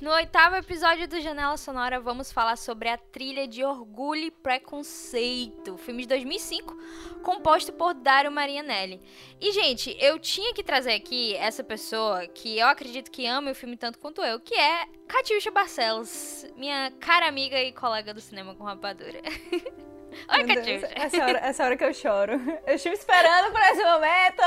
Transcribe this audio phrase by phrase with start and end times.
[0.00, 5.76] no oitavo episódio do Janela Sonora vamos falar sobre a trilha de Orgulho e Preconceito,
[5.76, 6.74] filme de 2005,
[7.22, 9.02] composto por Dario Marianelli.
[9.38, 13.54] E, gente, eu tinha que trazer aqui essa pessoa que eu acredito que ama o
[13.54, 18.54] filme tanto quanto eu, que é Catiuxa Barcelos, minha cara amiga e colega do cinema
[18.54, 19.20] com rapadura.
[20.32, 20.88] Oi, Catiuxa.
[20.94, 22.40] Essa hora, essa hora que eu choro.
[22.66, 24.42] Eu estive esperando por esse momento.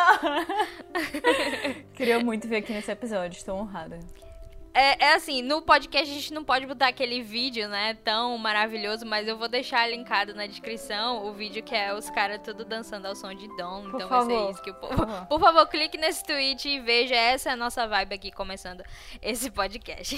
[1.94, 4.00] Queria muito ver aqui nesse episódio, estou honrada.
[4.74, 9.06] É, é, assim, no podcast a gente não pode botar aquele vídeo, né, tão maravilhoso,
[9.06, 13.08] mas eu vou deixar linkado na descrição o vídeo que é os caras tudo dançando
[13.08, 13.84] ao som de Dom.
[13.84, 14.28] Por então favor.
[14.34, 15.06] vai ser isso que o povo.
[15.28, 17.14] Por favor, clique nesse tweet e veja.
[17.16, 18.84] Essa é a nossa vibe aqui começando
[19.22, 20.16] esse podcast.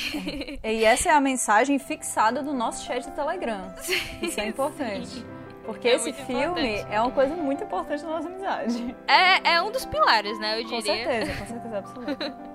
[0.64, 3.73] E essa é a mensagem fixada do nosso chat do Telegram.
[4.22, 5.26] Isso é importante.
[5.66, 6.94] Porque É esse filme importante.
[6.94, 8.95] é uma coisa muito importante na nossa amizade.
[9.08, 11.06] É, é um dos pilares, né, eu Com diria.
[11.06, 12.55] certeza, com certeza absoluta.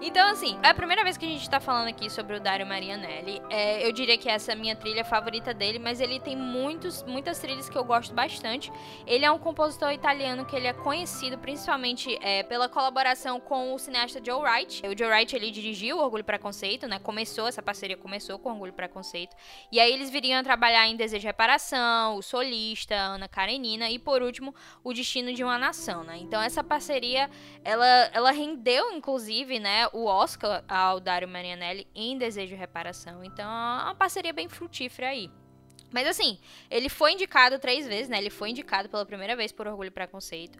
[0.00, 2.66] Então, assim, é a primeira vez que a gente tá falando aqui sobre o Dario
[2.66, 3.40] Marianelli.
[3.50, 7.02] É, eu diria que essa é a minha trilha favorita dele, mas ele tem muitos,
[7.02, 8.72] muitas trilhas que eu gosto bastante.
[9.06, 13.78] Ele é um compositor italiano que ele é conhecido principalmente é, pela colaboração com o
[13.78, 14.82] cineasta Joe Wright.
[14.86, 16.98] O Joe Wright, ele dirigiu Orgulho e Preconceito, né?
[16.98, 19.36] Começou, essa parceria começou com Orgulho e Preconceito.
[19.70, 23.98] E aí eles viriam a trabalhar em Desejo de Reparação, O Solista, Ana Karenina e,
[23.98, 26.18] por último, O Destino de uma Nação, né?
[26.18, 27.30] Então essa parceria,
[27.64, 33.24] ela, ela rendeu, inclusive, né, o Oscar ao Dario Marianelli em Desejo de Reparação.
[33.24, 35.30] Então é uma parceria bem frutífera aí.
[35.92, 36.38] Mas assim,
[36.70, 38.18] ele foi indicado três vezes, né?
[38.18, 40.58] Ele foi indicado pela primeira vez por Orgulho e Preconceito.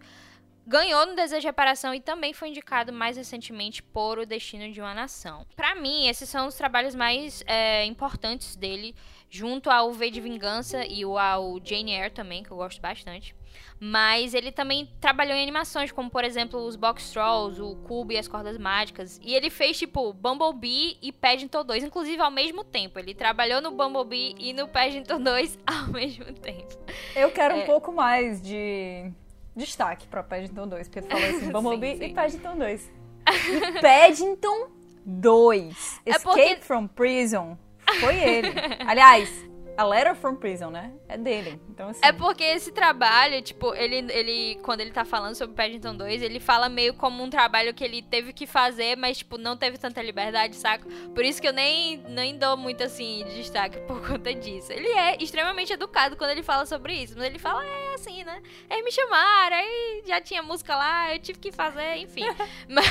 [0.65, 4.79] Ganhou no Desejo de Reparação e também foi indicado mais recentemente por O Destino de
[4.79, 5.45] uma Nação.
[5.55, 8.95] Pra mim, esses são os trabalhos mais é, importantes dele,
[9.29, 13.35] junto ao V de Vingança e ao Jane Eyre também, que eu gosto bastante.
[13.77, 18.17] Mas ele também trabalhou em animações, como por exemplo os Box Trolls, o Cubo e
[18.17, 19.19] as Cordas Mágicas.
[19.21, 22.97] E ele fez tipo Bumblebee e Paddington 2, inclusive ao mesmo tempo.
[22.97, 26.73] Ele trabalhou no Bumblebee e no Paddington 2 ao mesmo tempo.
[27.15, 27.63] Eu quero É.
[27.63, 29.11] um pouco mais de
[29.55, 32.05] destaque pra Paddington 2, porque tu falou assim, Bumblebee sim.
[32.11, 32.91] e Paddington 2.
[33.25, 34.67] E Paddington
[35.05, 37.57] 2, É Escape porque- from Prison,
[37.99, 38.49] foi ele.
[38.87, 39.29] Aliás,
[39.77, 40.91] a Letter from Prison, né?
[41.07, 41.59] É dele.
[41.69, 45.95] Então, assim, É porque esse trabalho, tipo, ele, ele quando ele tá falando sobre Paddington
[45.95, 49.57] 2, ele fala meio como um trabalho que ele teve que fazer, mas, tipo, não
[49.57, 50.87] teve tanta liberdade, saca?
[51.13, 54.71] Por isso que eu nem, nem dou muito, assim, de destaque por conta disso.
[54.71, 58.41] Ele é extremamente educado quando ele fala sobre isso, mas ele fala, é assim, né?
[58.69, 62.23] Eles me chamaram, aí já tinha música lá, eu tive que fazer, enfim.
[62.69, 62.85] mas,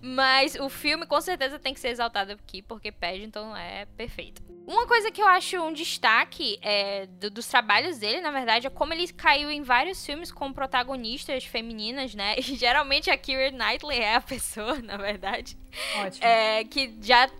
[0.00, 4.47] mas o filme, com certeza, tem que ser exaltado aqui, porque Paddington é perfeito.
[4.68, 8.70] Uma coisa que eu acho um destaque é, do- dos trabalhos dele, na verdade, é
[8.70, 12.34] como ele caiu em vários filmes com protagonistas femininas, né?
[12.38, 15.56] E geralmente a Keira Knightley é a pessoa, na verdade,
[16.04, 16.22] ótimo.
[16.26, 17.30] é, que já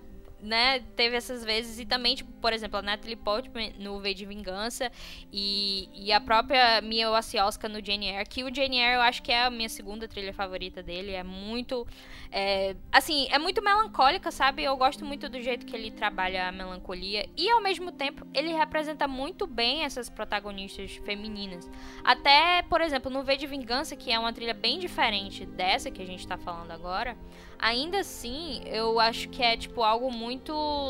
[0.41, 1.78] né, teve essas vezes.
[1.78, 4.91] E também, tipo, por exemplo, a Natalie Portman no V de Vingança
[5.32, 9.22] e, e a própria Mia Wasikowska no Jane Eyre, que o Jane Eyre eu acho
[9.22, 11.12] que é a minha segunda trilha favorita dele.
[11.12, 11.87] É muito...
[12.31, 14.62] é, assim, é muito melancólica, sabe?
[14.62, 17.28] Eu gosto muito do jeito que ele trabalha a melancolia.
[17.37, 21.70] E, ao mesmo tempo, ele representa muito bem essas protagonistas femininas.
[22.05, 26.03] Até, por exemplo, no V de Vingança, que é uma trilha bem diferente dessa que
[26.03, 27.16] a gente tá falando agora,
[27.59, 30.27] ainda assim, eu acho que é, tipo, algo muito,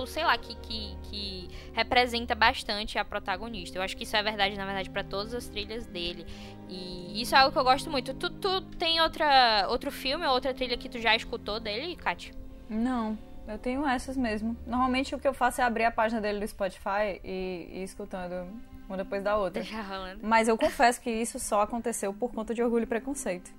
[0.07, 3.79] sei lá, que, que, que representa bastante a protagonista.
[3.79, 6.27] Eu acho que isso é verdade, na verdade, pra todas as trilhas dele.
[6.69, 8.15] E isso é algo que eu gosto muito.
[8.15, 12.35] Tu, tu tem outra, outro filme ou outra trilha que tu já escutou dele, Kátia?
[12.69, 14.57] Não, eu tenho essas mesmo.
[14.67, 18.47] Normalmente o que eu faço é abrir a página dele do Spotify e ir escutando
[18.89, 19.63] uma depois da outra.
[19.63, 20.21] Deixa rolando.
[20.23, 23.51] Mas eu confesso que isso só aconteceu por conta de orgulho e preconceito.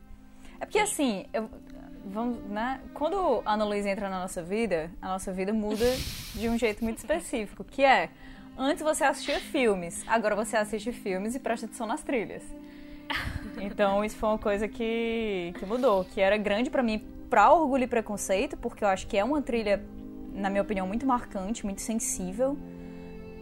[0.59, 1.49] É porque assim, eu,
[2.05, 2.81] vamos, né?
[2.93, 5.85] Quando a Ana Luísa entra na nossa vida, a nossa vida muda
[6.33, 8.09] de um jeito muito específico, que é
[8.57, 12.43] antes você assistia filmes, agora você assiste filmes e presta atenção nas trilhas.
[13.61, 17.83] Então isso foi uma coisa que, que mudou, que era grande pra mim pra Orgulho
[17.83, 19.83] e Preconceito, porque eu acho que é uma trilha,
[20.33, 22.57] na minha opinião, muito marcante, muito sensível,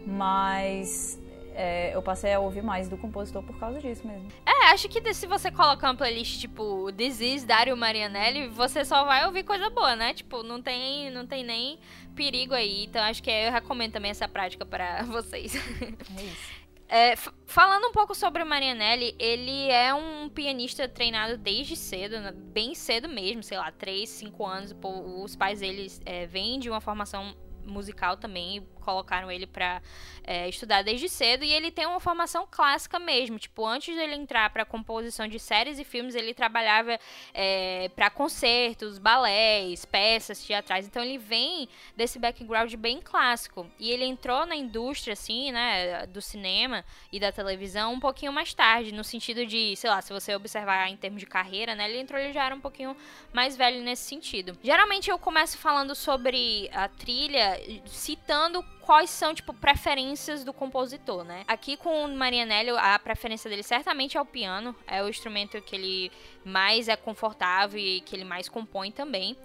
[0.06, 1.18] mas
[1.58, 4.28] é, eu passei a ouvir mais do compositor por causa disso mesmo.
[4.46, 9.04] É, acho que se você colocar uma playlist tipo This is Dario Marianelli, você só
[9.04, 10.14] vai ouvir coisa boa, né?
[10.14, 11.80] Tipo, não tem, não tem nem
[12.14, 12.84] perigo aí.
[12.84, 15.56] Então acho que eu recomendo também essa prática para vocês.
[15.56, 16.58] É isso.
[16.90, 22.32] É, falando um pouco sobre o Marianelli, ele é um pianista treinado desde cedo, né,
[22.32, 24.76] bem cedo mesmo, sei lá, 3, 5 anos.
[25.24, 27.34] Os pais deles é, vêm de uma formação
[27.66, 29.82] musical também, colocaram ele pra
[30.24, 33.38] é, estudar desde cedo e ele tem uma formação clássica mesmo.
[33.38, 36.98] Tipo, antes dele entrar pra composição de séries e filmes, ele trabalhava
[37.34, 40.86] é, para concertos, balés, peças teatrais.
[40.86, 43.66] Então ele vem desse background bem clássico.
[43.78, 46.82] E ele entrou na indústria, assim, né, do cinema
[47.12, 50.88] e da televisão um pouquinho mais tarde, no sentido de, sei lá, se você observar
[50.88, 52.96] em termos de carreira, né, ele entrou, ele já era um pouquinho
[53.34, 54.58] mais velho nesse sentido.
[54.62, 61.44] Geralmente eu começo falando sobre a trilha, citando quais são, tipo, preferências do compositor, né?
[61.46, 65.76] Aqui com o Marianelli, a preferência dele certamente é o piano, é o instrumento que
[65.76, 66.12] ele
[66.42, 69.36] mais é confortável e que ele mais compõe também.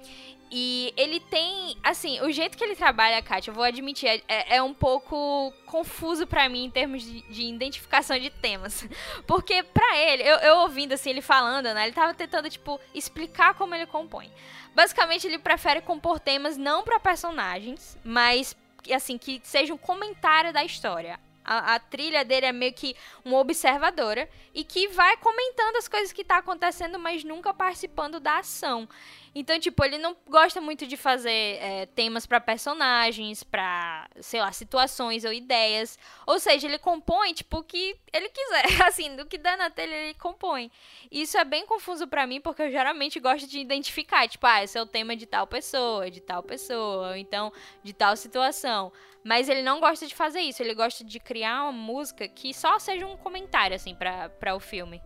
[0.49, 4.55] E ele tem, assim, o jeito que ele trabalha, Kátia, eu vou admitir, é, é,
[4.55, 8.87] é um pouco confuso para mim em termos de, de, identificação de temas.
[9.27, 13.55] Porque pra ele, eu, eu, ouvindo assim, ele falando, né, ele tava tentando, tipo, explicar
[13.55, 14.31] como ele compõe.
[14.73, 18.55] Basicamente, ele prefere compor temas não para personagens, mas,
[18.91, 21.19] assim, que seja um comentário da história.
[21.45, 26.13] A, a, trilha dele é meio que uma observadora e que vai comentando as coisas
[26.13, 28.87] que tá acontecendo, mas nunca participando da ação.
[29.35, 34.51] Então, tipo, ele não gosta muito de fazer é, temas para personagens, para sei lá,
[34.51, 35.97] situações ou ideias.
[36.27, 38.63] Ou seja, ele compõe, tipo, o que ele quiser.
[38.87, 40.71] Assim, do que dá na telha, ele compõe.
[41.11, 44.77] Isso é bem confuso para mim, porque eu geralmente gosto de identificar, tipo, ah, esse
[44.77, 47.51] é o tema de tal pessoa, de tal pessoa, ou então
[47.83, 48.91] de tal situação.
[49.23, 52.77] Mas ele não gosta de fazer isso, ele gosta de criar uma música que só
[52.77, 55.01] seja um comentário, assim, para o filme.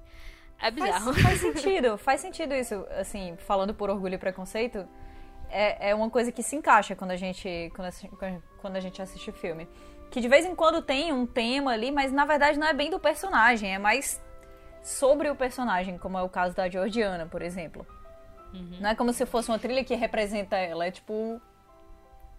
[0.59, 1.13] É bizarro.
[1.13, 4.88] Faz, faz sentido, faz sentido isso, assim, falando por orgulho e preconceito.
[5.50, 9.01] É, é uma coisa que se encaixa quando a gente quando a, quando a gente
[9.01, 9.68] assiste o filme.
[10.09, 12.89] Que de vez em quando tem um tema ali, mas na verdade não é bem
[12.89, 14.21] do personagem, é mais
[14.81, 17.86] sobre o personagem, como é o caso da Georgiana, por exemplo.
[18.54, 18.77] Uhum.
[18.80, 21.42] Não é como se fosse uma trilha que representa ela, é tipo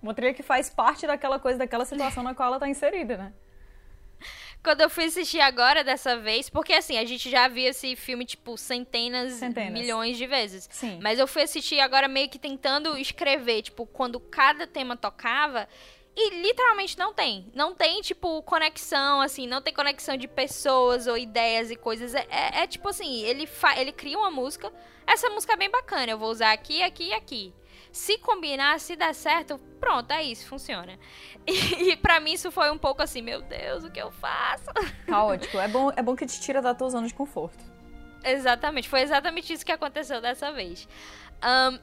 [0.02, 3.32] uma trilha que faz parte daquela coisa, daquela situação na qual ela tá inserida, né?
[4.62, 8.24] Quando eu fui assistir agora dessa vez, porque assim, a gente já viu esse filme,
[8.24, 9.72] tipo, centenas, centenas.
[9.72, 10.68] milhões de vezes.
[10.70, 10.98] Sim.
[11.02, 15.68] Mas eu fui assistir agora meio que tentando escrever, tipo, quando cada tema tocava.
[16.20, 17.46] E literalmente não tem.
[17.54, 22.12] Não tem, tipo, conexão, assim, não tem conexão de pessoas ou ideias e coisas.
[22.12, 24.72] É, é, é tipo assim, ele, fa ele cria uma música.
[25.06, 27.54] Essa música é bem bacana, eu vou usar aqui, aqui e aqui.
[27.98, 30.96] Se combinar, se der certo, pronto, é isso, funciona.
[31.48, 34.66] E, e para mim isso foi um pouco assim, meu Deus, o que eu faço?
[35.08, 35.58] Caótico.
[35.58, 37.58] É bom, é bom que te tira da tua zona de conforto.
[38.22, 40.86] Exatamente, foi exatamente isso que aconteceu dessa vez.
[41.42, 41.78] Um,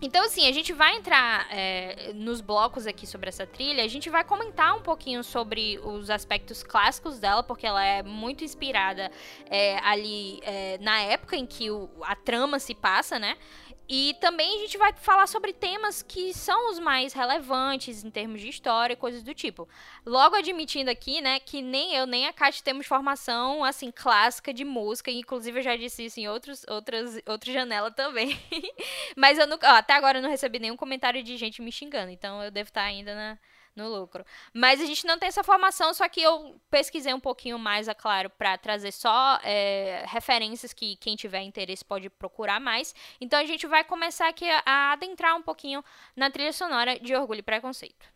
[0.00, 3.82] então, assim, a gente vai entrar é, nos blocos aqui sobre essa trilha.
[3.82, 8.44] A gente vai comentar um pouquinho sobre os aspectos clássicos dela, porque ela é muito
[8.44, 9.10] inspirada
[9.46, 13.36] é, ali é, na época em que o, a trama se passa, né?
[13.88, 18.40] E também a gente vai falar sobre temas que são os mais relevantes em termos
[18.40, 19.68] de história e coisas do tipo.
[20.06, 24.64] Logo admitindo aqui, né, que nem eu nem a Kátia temos formação, assim, clássica de
[24.64, 25.10] música.
[25.10, 28.38] Inclusive eu já disse isso em outros, outras, outra janela também.
[29.16, 32.10] Mas eu nunca, ó, até agora eu não recebi nenhum comentário de gente me xingando.
[32.10, 33.38] Então eu devo estar ainda na
[33.74, 34.24] no lucro.
[34.52, 37.94] Mas a gente não tem essa formação, só que eu pesquisei um pouquinho mais, é
[37.94, 42.94] claro, para trazer só é, referências que quem tiver interesse pode procurar mais.
[43.20, 47.40] Então a gente vai começar aqui a, adentrar um pouquinho na trilha sonora de Orgulho
[47.40, 48.13] e Preconceito.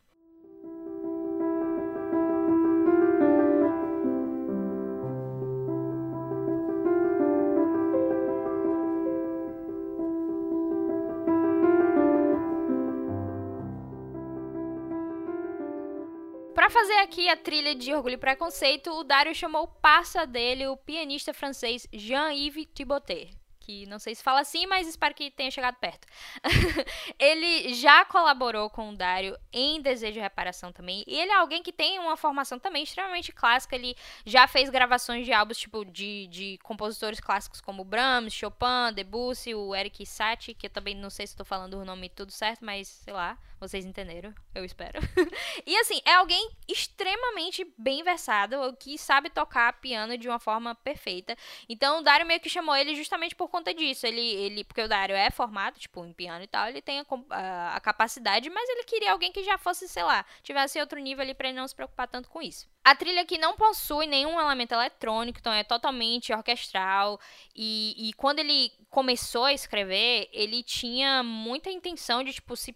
[16.68, 20.66] Para fazer aqui a trilha de Orgulho e Preconceito, o Dário chamou o parça dele,
[20.66, 23.30] o pianista francês Jean-Yves Thibotet
[23.68, 26.08] que não sei se fala assim, mas espero que tenha chegado perto.
[27.18, 31.04] ele já colaborou com o Dário em Desejo de Reparação também.
[31.06, 33.76] E ele é alguém que tem uma formação também extremamente clássica.
[33.76, 33.94] Ele
[34.24, 39.74] já fez gravações de álbuns tipo de, de compositores clássicos como Brahms, Chopin, Debussy, o
[39.74, 42.88] Eric Satie, que eu também não sei se estou falando o nome tudo certo, mas
[42.88, 45.00] sei lá, vocês entenderam, eu espero.
[45.66, 51.36] e assim, é alguém extremamente bem versado, que sabe tocar piano de uma forma perfeita.
[51.68, 54.06] Então o Dário meio que chamou ele justamente por conta disso.
[54.06, 57.06] Ele, ele porque o Dario é formado, tipo, em piano e tal, ele tem a,
[57.30, 61.22] a, a, capacidade, mas ele queria alguém que já fosse, sei lá, tivesse outro nível
[61.22, 62.68] ali pra ele não se preocupar tanto com isso.
[62.88, 67.20] A trilha aqui não possui nenhum elemento eletrônico, então é totalmente orquestral.
[67.54, 72.74] E, e quando ele começou a escrever, ele tinha muita intenção de, tipo, se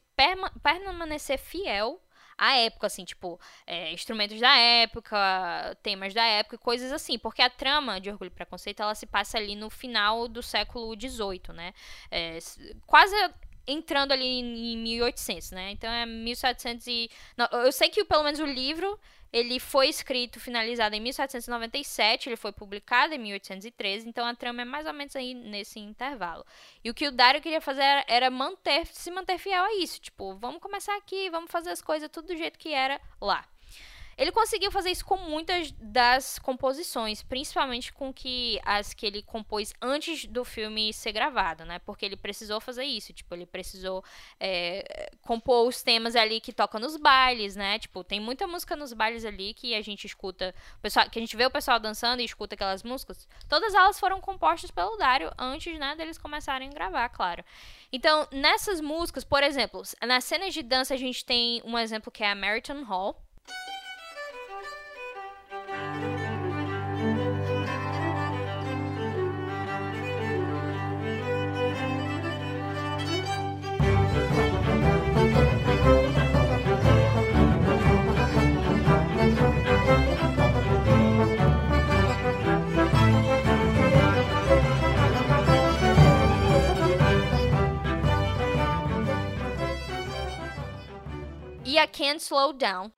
[0.62, 1.98] permanecer fiel
[2.36, 5.16] a época, assim, tipo, é, instrumentos da época,
[5.82, 7.18] temas da época e coisas assim.
[7.18, 10.94] Porque a trama de Orgulho e Preconceito, ela se passa ali no final do século
[10.94, 11.72] XVIII, né?
[12.10, 12.38] É,
[12.86, 13.16] quase
[13.66, 15.70] entrando ali em 1800, né?
[15.70, 17.10] Então é 1700 e...
[17.34, 18.98] Não, eu sei que pelo menos o livro,
[19.32, 24.64] ele foi escrito, finalizado em 1797, ele foi publicado em 1813, então a trama é
[24.64, 26.44] mais ou menos aí nesse intervalo.
[26.84, 30.34] E o que o Dario queria fazer era, manter, se manter fiel a isso, tipo,
[30.34, 33.46] vamos começar aqui, vamos fazer as coisas tudo do jeito que era lá.
[34.22, 39.74] Ele conseguiu fazer isso com muitas das composições, principalmente com que as que ele compôs
[39.82, 41.80] antes do filme ser gravado, né?
[41.80, 44.04] Porque ele precisou fazer isso, tipo, ele precisou
[44.38, 47.80] é, compor os temas ali que tocam nos bailes, né?
[47.80, 51.36] Tipo, tem muita música nos bailes ali que a gente escuta, pessoal, que a gente
[51.36, 53.26] vê o pessoal dançando e escuta aquelas músicas.
[53.48, 57.44] Todas elas foram compostas pelo Dario antes, né, deles começarem a gravar, claro.
[57.92, 62.22] Então, nessas músicas, por exemplo, nas cenas de dança a gente tem um exemplo que
[62.22, 63.20] é a Meriton Hall,
[91.72, 92.92] e a Can't Slow Down.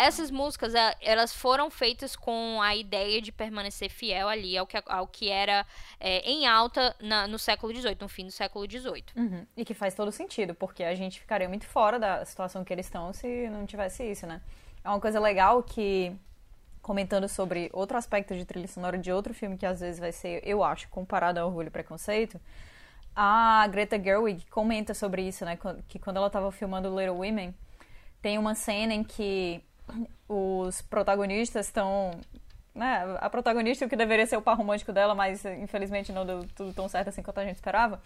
[0.00, 4.82] Essas músicas, é, elas foram feitas com a ideia de permanecer fiel ali ao que,
[4.86, 5.66] ao que era
[5.98, 9.04] é, em alta na, no século XVIII, no fim do século XVIII.
[9.14, 9.46] Uhum.
[9.56, 12.86] E que faz todo sentido, porque a gente ficaria muito fora da situação que eles
[12.86, 14.40] estão se não tivesse isso, né?
[14.82, 16.16] É uma coisa legal que,
[16.80, 20.40] comentando sobre outro aspecto de trilha sonora de outro filme que às vezes vai ser,
[20.46, 22.40] eu acho, comparado a Orgulho e Preconceito,
[23.14, 25.58] a Greta Gerwig comenta sobre isso, né?
[25.88, 27.54] Que quando ela estava filmando Little Women,
[28.22, 29.62] tem uma cena em que
[30.28, 32.12] os protagonistas estão.
[32.72, 36.46] Né, a protagonista, o que deveria ser o par romântico dela, mas infelizmente não deu
[36.54, 38.00] tudo tão certo assim quanto a gente esperava.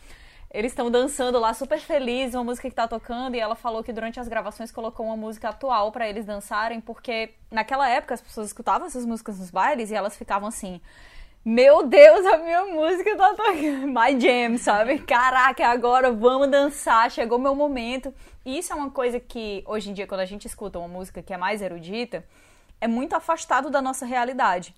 [0.50, 3.92] Eles estão dançando lá super felizes, uma música que tá tocando, e ela falou que
[3.92, 8.46] durante as gravações colocou uma música atual para eles dançarem, porque naquela época as pessoas
[8.46, 10.80] escutavam essas músicas nos bailes e elas ficavam assim:
[11.44, 13.86] meu Deus, a minha música tá tocando.
[13.86, 14.98] My jam, sabe?
[15.00, 18.14] Caraca, agora vamos dançar, chegou meu momento.
[18.46, 21.22] E isso é uma coisa que, hoje em dia, quando a gente escuta uma música
[21.22, 22.24] que é mais erudita,
[22.80, 24.74] é muito afastado da nossa realidade.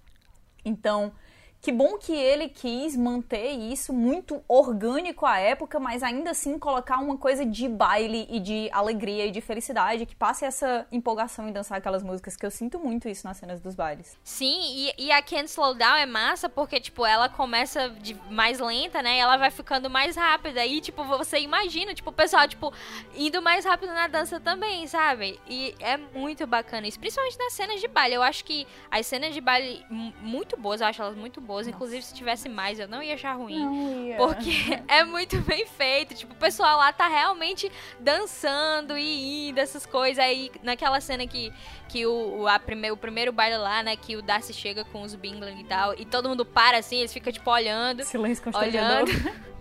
[0.64, 1.12] Então,
[1.60, 6.98] que bom que ele quis manter isso muito orgânico à época, mas ainda assim colocar
[6.98, 11.52] uma coisa de baile e de alegria e de felicidade, que passe essa empolgação em
[11.52, 14.18] dançar aquelas músicas, que eu sinto muito isso nas cenas dos bailes.
[14.22, 18.60] Sim, e, e a Can't Slow Down é massa porque, tipo, ela começa de mais
[18.60, 19.16] lenta, né?
[19.16, 20.64] E ela vai ficando mais rápida.
[20.64, 22.72] E, tipo, você imagina, tipo, o pessoal, tipo,
[23.14, 25.40] indo mais rápido na dança também, sabe?
[25.48, 28.14] E é muito bacana isso, principalmente nas cenas de baile.
[28.14, 31.68] Eu acho que as cenas de baile muito boas, eu acho elas muito boas boas.
[31.68, 33.64] Inclusive, se tivesse mais, eu não ia achar ruim.
[33.64, 34.16] Não ia.
[34.16, 34.50] Porque
[34.88, 36.14] é muito bem feito.
[36.14, 40.22] Tipo, o pessoal lá tá realmente dançando e indo, essas coisas.
[40.22, 41.52] Aí, naquela cena que,
[41.88, 45.14] que o, a prime, o primeiro baile lá, né, que o Darcy chega com os
[45.14, 48.04] Bingling e tal, e todo mundo para assim, eles ficam, tipo, olhando.
[48.04, 49.04] Silêncio constrangedor.
[49.04, 49.46] Olhando.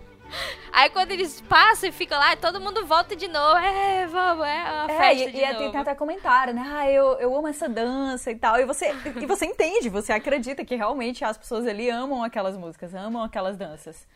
[0.72, 3.56] Aí quando eles passam e ficam lá, todo mundo volta de novo.
[3.56, 5.70] É, vamos, é uma é, festa e, de e novo.
[5.72, 6.62] tem até comentário, né?
[6.66, 8.60] Ah, eu, eu amo essa dança e tal.
[8.60, 12.94] E você, e você entende, você acredita que realmente as pessoas ali amam aquelas músicas,
[12.94, 14.06] amam aquelas danças.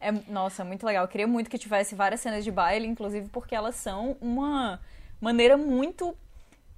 [0.00, 1.04] É, nossa, muito legal.
[1.04, 4.80] Eu queria muito que tivesse várias cenas de baile, inclusive porque elas são uma
[5.20, 6.16] maneira muito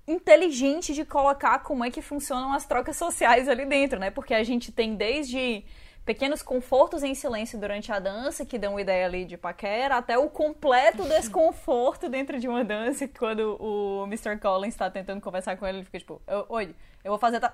[0.07, 4.11] inteligente de colocar como é que funcionam as trocas sociais ali dentro, né?
[4.11, 5.65] Porque a gente tem desde
[6.09, 10.31] pequenos confortos em silêncio durante a dança, que dão ideia ali de paquera, até o
[10.31, 14.39] completo desconforto dentro de uma dança, quando o Mr.
[14.39, 16.75] Collins está tentando conversar com ele, ele fica tipo, oi,
[17.05, 17.53] eu vou fazer tal,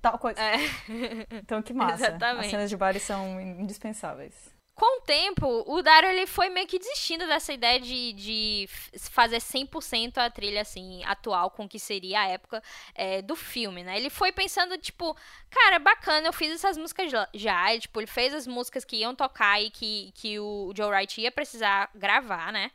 [0.00, 0.40] tal coisa.
[0.40, 0.54] É.
[1.32, 2.06] Então, que massa.
[2.06, 2.44] Exatamente.
[2.44, 6.78] As cenas de baile são indispensáveis com o tempo, o Dario ele foi meio que
[6.78, 8.66] desistindo dessa ideia de, de
[9.10, 12.62] fazer 100% a trilha assim atual com que seria a época
[12.94, 13.98] é, do filme, né?
[13.98, 15.14] Ele foi pensando tipo,
[15.50, 19.14] cara, bacana, eu fiz essas músicas já, e, tipo, ele fez as músicas que iam
[19.14, 22.70] tocar e que, que o Joe Wright ia precisar gravar, né?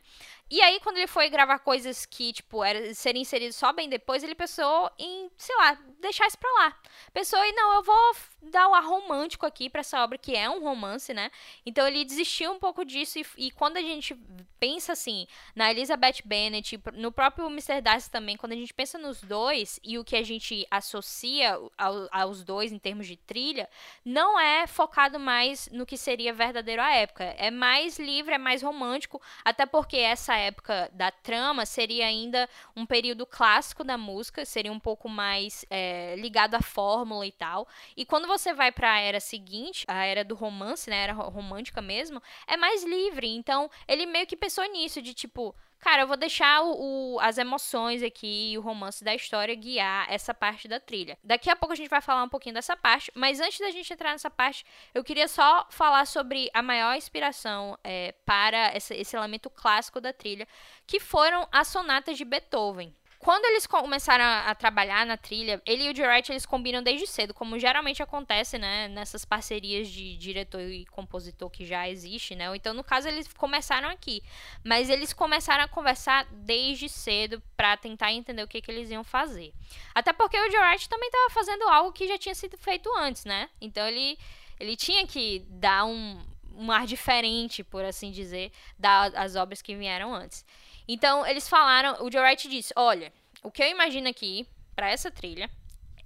[0.48, 4.22] E aí, quando ele foi gravar coisas que, tipo, era, seriam inseridas só bem depois,
[4.22, 6.76] ele pensou em, sei lá, deixar isso pra lá.
[7.12, 8.14] Pensou, e não, eu vou
[8.46, 11.30] dar o ar romântico aqui para essa obra, que é um romance, né?
[11.64, 14.16] Então ele desistiu um pouco disso, e, e quando a gente
[14.58, 17.80] pensa assim, na Elizabeth Bennet, no próprio Mr.
[17.80, 22.08] Darcy também, quando a gente pensa nos dois, e o que a gente associa ao,
[22.10, 23.68] aos dois em termos de trilha,
[24.04, 27.24] não é focado mais no que seria verdadeiro à época.
[27.36, 32.86] É mais livre, é mais romântico, até porque essa época da trama seria ainda um
[32.86, 37.66] período clássico da música, seria um pouco mais é, ligado à fórmula e tal.
[37.96, 41.80] E quando você vai para a era seguinte, a era do romance, né, era romântica
[41.80, 43.28] mesmo, é mais livre.
[43.28, 47.38] Então, ele meio que pensou nisso, de tipo, Cara, eu vou deixar o, o, as
[47.38, 51.18] emoções aqui e o romance da história guiar essa parte da trilha.
[51.22, 53.92] Daqui a pouco a gente vai falar um pouquinho dessa parte, mas antes da gente
[53.92, 54.64] entrar nessa parte,
[54.94, 60.12] eu queria só falar sobre a maior inspiração é, para essa, esse elemento clássico da
[60.12, 60.48] trilha,
[60.86, 62.94] que foram as sonatas de Beethoven.
[63.18, 67.34] Quando eles começaram a, trabalhar na trilha, ele e o Wright eles combinam desde cedo,
[67.34, 72.54] como geralmente acontece, né, nessas parcerias de diretor e compositor que já existe, né?
[72.54, 74.22] Então, no caso, eles começaram aqui,
[74.64, 79.04] mas eles começaram a conversar desde cedo para tentar entender o que, que eles iam
[79.04, 79.52] fazer.
[79.94, 83.48] Até porque o Wright também estava fazendo algo que já tinha sido feito antes, né?
[83.60, 84.18] Então, ele
[84.58, 86.18] ele tinha que dar um,
[86.56, 90.44] um ar diferente, por assim dizer, das obras que vieram antes.
[90.88, 93.12] Então, eles falaram, o Joe Wright disse: "Olha,
[93.42, 95.50] o que eu imagino aqui para essa trilha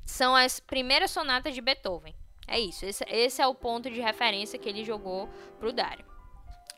[0.07, 2.15] são as primeiras sonatas de Beethoven.
[2.47, 6.05] É isso, esse, esse, é o ponto de referência que ele jogou pro Dario.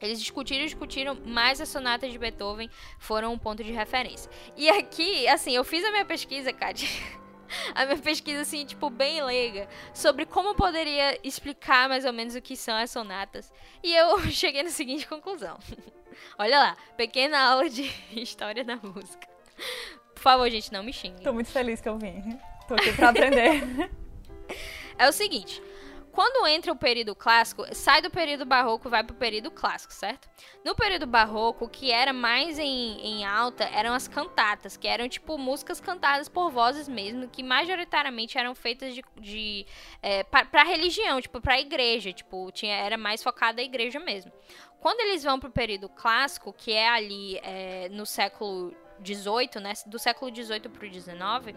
[0.00, 2.68] Eles discutiram, discutiram, mas as sonatas de Beethoven
[2.99, 4.30] foram um ponto de referência.
[4.56, 6.88] E aqui, assim, eu fiz a minha pesquisa, Kátia.
[7.75, 12.42] a minha pesquisa, assim, tipo, bem leiga, sobre como poderia explicar mais ou menos o
[12.42, 13.52] que são as sonatas.
[13.82, 15.59] E eu cheguei na seguinte conclusão.
[16.38, 19.29] Olha lá, pequena aula de história da música.
[20.14, 21.22] Por favor, gente, não me xingue.
[21.22, 22.38] Tô muito feliz que eu vim.
[22.68, 23.90] Tô aqui pra aprender.
[24.98, 25.62] é o seguinte,
[26.12, 30.29] quando entra o período clássico, sai do período barroco e vai pro período clássico, certo?
[30.62, 35.09] No período barroco, o que era mais em, em alta eram as cantatas, que eram
[35.09, 39.66] tipo músicas cantadas por vozes mesmo, que majoritariamente eram feitas de, de
[40.03, 44.31] é, para religião, tipo para igreja, tipo tinha era mais focada a igreja mesmo.
[44.81, 49.98] Quando eles vão pro período clássico, que é ali é, no século 18, né, do
[49.98, 51.55] século 18 para o 19,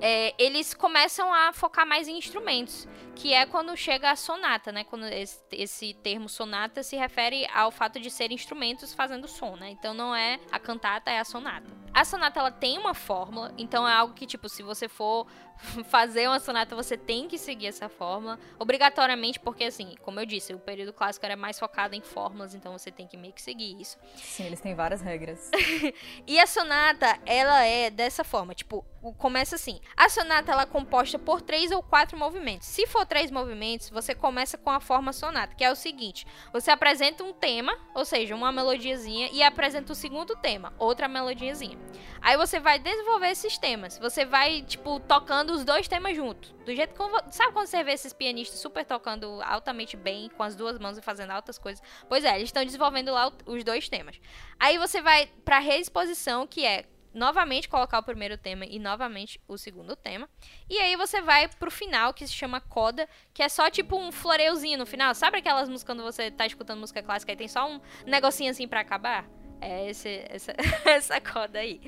[0.00, 4.84] é, eles começam a focar mais em instrumentos, que é quando chega a sonata, né?
[4.84, 9.70] Quando esse, esse, termo sonata se refere ao fato de ser instrumentos fazendo som, né?
[9.70, 11.66] Então não é a cantata, é a sonata.
[11.94, 15.26] A sonata ela tem uma fórmula, então é algo que tipo, se você for
[15.88, 20.54] fazer uma sonata, você tem que seguir essa fórmula, obrigatoriamente, porque assim, como eu disse,
[20.54, 23.80] o período clássico era mais focado em fórmulas, então você tem que meio que seguir
[23.80, 23.98] isso.
[24.16, 25.50] Sim, eles têm várias regras.
[26.26, 29.80] e a sonata, ela é dessa forma, tipo, começa assim.
[29.96, 32.66] A sonata ela é composta por três ou quatro movimentos.
[32.66, 36.70] Se for três movimentos, você começa com a forma sonata, que é o seguinte: você
[36.70, 41.78] apresenta um tema, ou seja, uma melodiazinha, e apresenta o segundo tema, outra melodiazinha.
[42.20, 43.98] Aí você vai desenvolver esses temas.
[43.98, 46.54] Você vai, tipo, tocando os dois temas juntos.
[46.64, 47.32] Do jeito que.
[47.32, 51.02] Sabe quando você vê esses pianistas super tocando altamente bem, com as duas mãos e
[51.02, 51.82] fazendo altas coisas?
[52.08, 54.20] Pois é, eles estão desenvolvendo lá os dois temas.
[54.58, 56.84] Aí você vai pra reexposição, que é
[57.16, 60.28] novamente colocar o primeiro tema e novamente o segundo tema.
[60.68, 64.12] E aí você vai pro final, que se chama coda, que é só tipo um
[64.12, 65.14] floreuzinho no final.
[65.14, 68.68] Sabe aquelas músicas quando você tá escutando música clássica e tem só um negocinho assim
[68.68, 69.26] para acabar?
[69.60, 71.80] É esse, essa, essa coda aí.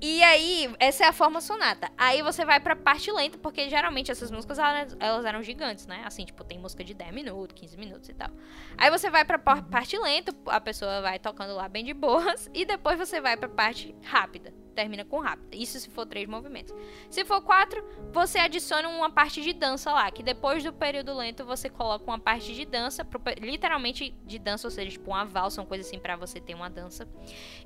[0.00, 1.90] E aí, essa é a forma sonata.
[1.96, 6.02] Aí você vai pra parte lenta, porque geralmente essas músicas elas, elas eram gigantes, né?
[6.04, 8.30] Assim, tipo, tem música de 10 minutos, 15 minutos e tal.
[8.76, 12.64] Aí você vai pra parte lenta, a pessoa vai tocando lá bem de boas, e
[12.64, 15.56] depois você vai pra parte rápida termina com rápida.
[15.56, 16.74] Isso se for três movimentos.
[17.10, 21.44] Se for quatro, você adiciona uma parte de dança lá, que depois do período lento
[21.44, 23.04] você coloca uma parte de dança,
[23.40, 26.68] literalmente de dança, ou seja, tipo uma valsa, uma coisa assim para você ter uma
[26.68, 27.08] dança.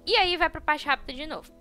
[0.06, 1.59] E aí vai pra parte rápida de novo.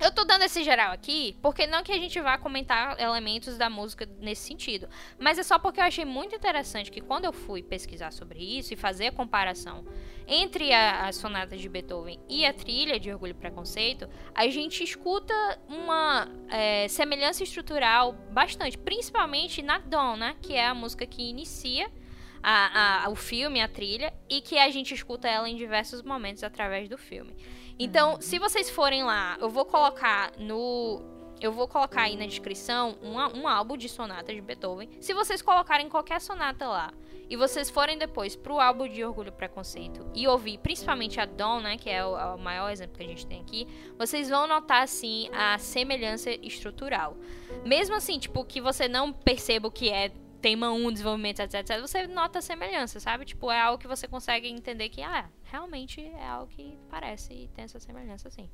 [0.00, 3.70] Eu tô dando esse geral aqui, porque não que a gente vá comentar elementos da
[3.70, 7.62] música nesse sentido, mas é só porque eu achei muito interessante que quando eu fui
[7.62, 9.84] pesquisar sobre isso e fazer a comparação
[10.26, 14.82] entre a, a sonata de Beethoven e a trilha de Orgulho e Preconceito, a gente
[14.82, 15.34] escuta
[15.68, 21.88] uma é, semelhança estrutural bastante, principalmente na Dawn, né, que é a música que inicia
[22.42, 26.42] a, a, o filme, a trilha, e que a gente escuta ela em diversos momentos
[26.42, 27.36] através do filme.
[27.78, 31.02] Então, se vocês forem lá, eu vou colocar no.
[31.40, 34.88] Eu vou colocar aí na descrição um, um álbum de sonata de Beethoven.
[35.00, 36.92] Se vocês colocarem qualquer sonata lá
[37.28, 41.60] e vocês forem depois pro álbum de Orgulho e Preconceito e ouvir principalmente a Dawn,
[41.60, 43.66] né, que é o, o maior exemplo que a gente tem aqui,
[43.98, 47.16] vocês vão notar assim a semelhança estrutural.
[47.64, 51.80] Mesmo assim, tipo, que você não perceba o que é tema 1, desenvolvimento, etc, etc,
[51.80, 53.24] você nota a semelhança, sabe?
[53.24, 57.48] Tipo, é algo que você consegue entender que, ah, realmente é algo que parece e
[57.48, 58.50] tem essa semelhança, assim.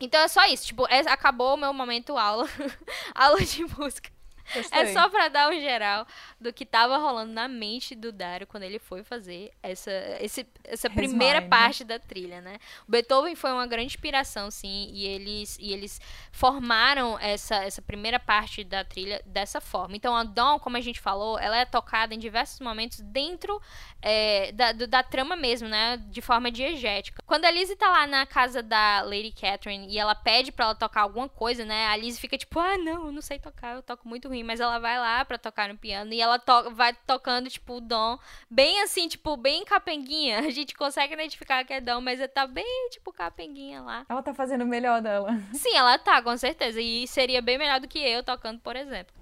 [0.00, 2.46] Então é só isso, tipo, é, acabou o meu momento aula,
[3.14, 4.10] aula de música.
[4.54, 4.80] Gostei.
[4.80, 6.06] É só pra dar um geral
[6.40, 10.88] do que tava rolando na mente do Dario quando ele foi fazer essa, esse, essa
[10.90, 11.50] primeira mind.
[11.50, 12.58] parte da trilha, né?
[12.86, 16.00] O Beethoven foi uma grande inspiração, sim, e eles, e eles
[16.32, 19.94] formaram essa, essa primeira parte da trilha dessa forma.
[19.96, 23.60] Então a Dawn, como a gente falou, ela é tocada em diversos momentos dentro
[24.02, 25.96] é, da, do- da trama mesmo, né?
[26.08, 27.22] De forma diegética.
[27.26, 30.74] Quando a Lizzie tá lá na casa da Lady Catherine e ela pede pra ela
[30.74, 31.86] tocar alguma coisa, né?
[31.86, 34.39] A Lizzie fica tipo, ah, não, eu não sei tocar, eu toco muito ruim.
[34.42, 37.80] Mas ela vai lá pra tocar no piano e ela to vai tocando, tipo, o
[37.80, 38.18] dom,
[38.50, 40.40] bem assim, tipo, bem capenguinha.
[40.46, 44.04] A gente consegue identificar que é dom, mas tá bem, tipo, capenguinha lá.
[44.08, 45.38] Ela tá fazendo o melhor dela.
[45.52, 46.80] Sim, ela tá, com certeza.
[46.80, 49.14] E seria bem melhor do que eu tocando, por exemplo.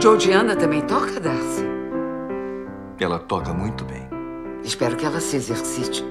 [0.00, 1.64] Georgiana também toca, Darcy?
[3.00, 4.08] Ela toca muito bem.
[4.62, 6.04] Espero que ela se exercite.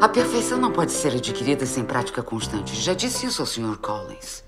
[0.00, 2.74] A perfeição não pode ser adquirida sem prática constante.
[2.74, 3.76] Já disse isso ao Sr.
[3.78, 4.44] Collins.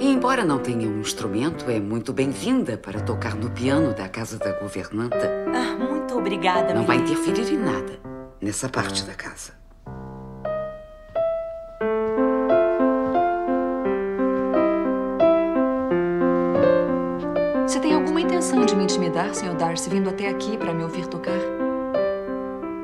[0.00, 4.38] E embora não tenha um instrumento, é muito bem-vinda para tocar no piano da casa
[4.38, 5.28] da governanta.
[5.52, 7.98] Ah, muito obrigada, Não vai interferir em nada
[8.40, 9.52] nessa parte da casa.
[17.66, 19.56] Você tem alguma intenção de me intimidar, Sr.
[19.56, 21.57] Darcy, vindo até aqui para me ouvir tocar?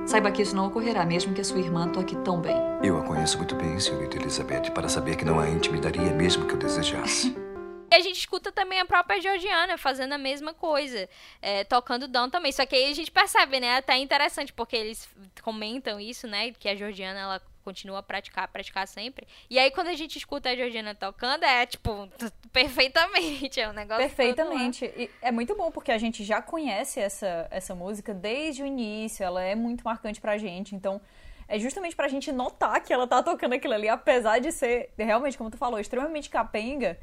[0.07, 2.57] Saiba que isso não ocorrerá, mesmo que a sua irmã toque tão bem.
[2.83, 6.53] Eu a conheço muito bem, senhorita Elizabeth, para saber que não a intimidaria mesmo que
[6.53, 7.35] eu desejasse.
[7.93, 11.09] E a gente escuta também a própria Georgiana fazendo a mesma coisa,
[11.41, 12.51] é, tocando Dawn também.
[12.51, 13.77] Só que aí a gente percebe, né?
[13.77, 15.09] Até interessante, porque eles
[15.43, 16.51] comentam isso, né?
[16.51, 19.27] Que a Georgiana, ela continua a praticar, praticar sempre.
[19.49, 22.09] E aí, quando a gente escuta a Georgiana tocando, é tipo,
[22.53, 23.59] perfeitamente.
[23.61, 24.03] É um negócio.
[24.03, 24.09] lá.
[24.09, 24.85] Perfeitamente.
[24.85, 29.25] E é muito bom porque a gente já conhece essa, essa música desde o início,
[29.25, 31.01] ela é muito marcante pra gente, então
[31.49, 35.37] é justamente pra gente notar que ela tá tocando aquilo ali, apesar de ser, realmente,
[35.37, 36.99] como tu falou, extremamente capenga,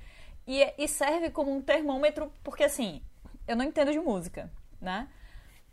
[0.47, 3.01] e, e serve como um termômetro, porque assim,
[3.47, 5.07] eu não entendo de música, né?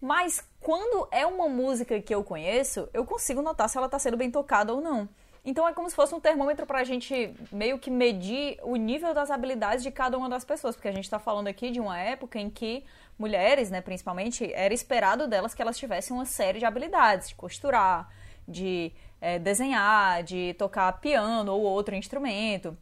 [0.00, 4.16] Mas quando é uma música que eu conheço, eu consigo notar se ela tá sendo
[4.16, 5.08] bem tocada ou não.
[5.44, 9.30] Então é como se fosse um termômetro pra gente meio que medir o nível das
[9.30, 12.38] habilidades de cada uma das pessoas, porque a gente tá falando aqui de uma época
[12.38, 12.84] em que
[13.18, 18.12] mulheres, né, principalmente, era esperado delas que elas tivessem uma série de habilidades, de costurar,
[18.46, 22.76] de eh, desenhar, de tocar piano ou outro instrumento.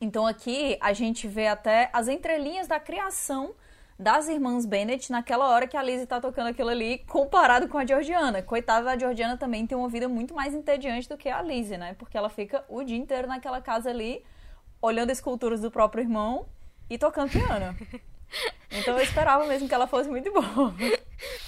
[0.00, 3.54] Então aqui a gente vê até as entrelinhas da criação
[3.98, 7.84] das irmãs Bennett naquela hora que a Lizzie tá tocando aquilo ali, comparado com a
[7.84, 8.42] Georgiana.
[8.42, 11.94] Coitada da Georgiana também tem uma vida muito mais entediante do que a Lizzie, né?
[11.98, 14.24] Porque ela fica o dia inteiro naquela casa ali,
[14.80, 16.46] olhando esculturas do próprio irmão
[16.88, 17.76] e tocando piano.
[18.70, 20.74] Então eu esperava mesmo que ela fosse muito boa.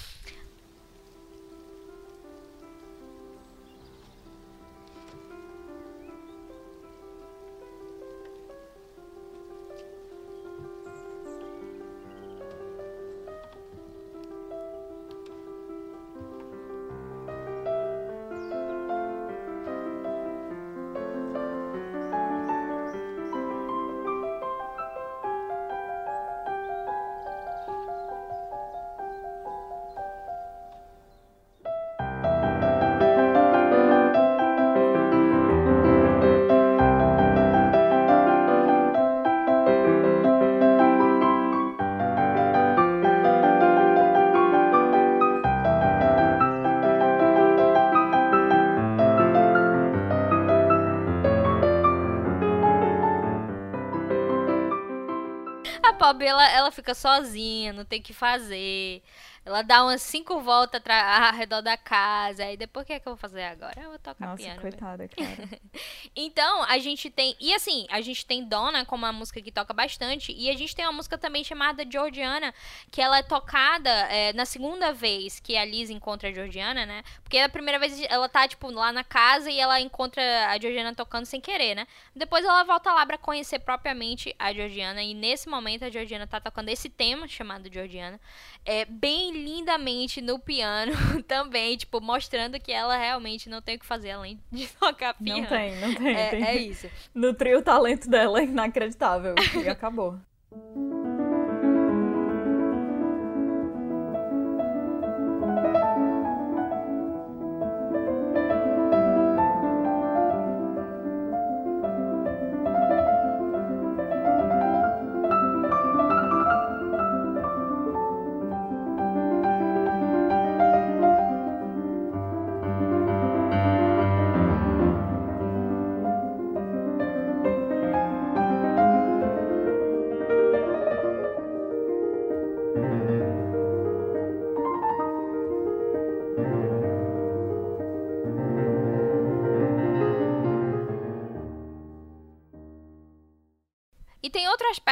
[56.27, 59.01] Ela, ela fica sozinha, não tem o que fazer.
[59.43, 62.43] Ela dá umas cinco voltas ao redor da casa.
[62.43, 63.73] Aí depois o que é que eu vou fazer agora?
[63.81, 64.61] Eu vou tocar Nossa, piano.
[64.61, 65.61] coitada, cara.
[66.15, 67.35] Então, a gente tem.
[67.39, 70.33] E assim, a gente tem Donna como uma música que toca bastante.
[70.33, 72.53] E a gente tem uma música também chamada Georgiana,
[72.91, 77.03] que ela é tocada é, na segunda vez que a Liz encontra a Georgiana, né?
[77.23, 80.93] Porque a primeira vez ela tá, tipo, lá na casa e ela encontra a Georgiana
[80.93, 81.87] tocando sem querer, né?
[82.15, 85.01] Depois ela volta lá pra conhecer propriamente a Georgiana.
[85.01, 88.19] E nesse momento a Georgiana tá tocando esse tema chamado Georgiana.
[88.65, 90.91] É, bem lindamente no piano
[91.27, 95.41] também, tipo, mostrando que ela realmente não tem o que fazer além de tocar piano.
[95.41, 96.15] Não tem, não tem.
[96.15, 96.43] É, tem.
[96.43, 96.89] é isso.
[97.13, 99.35] Nutrir o talento dela é inacreditável.
[99.63, 100.17] E acabou.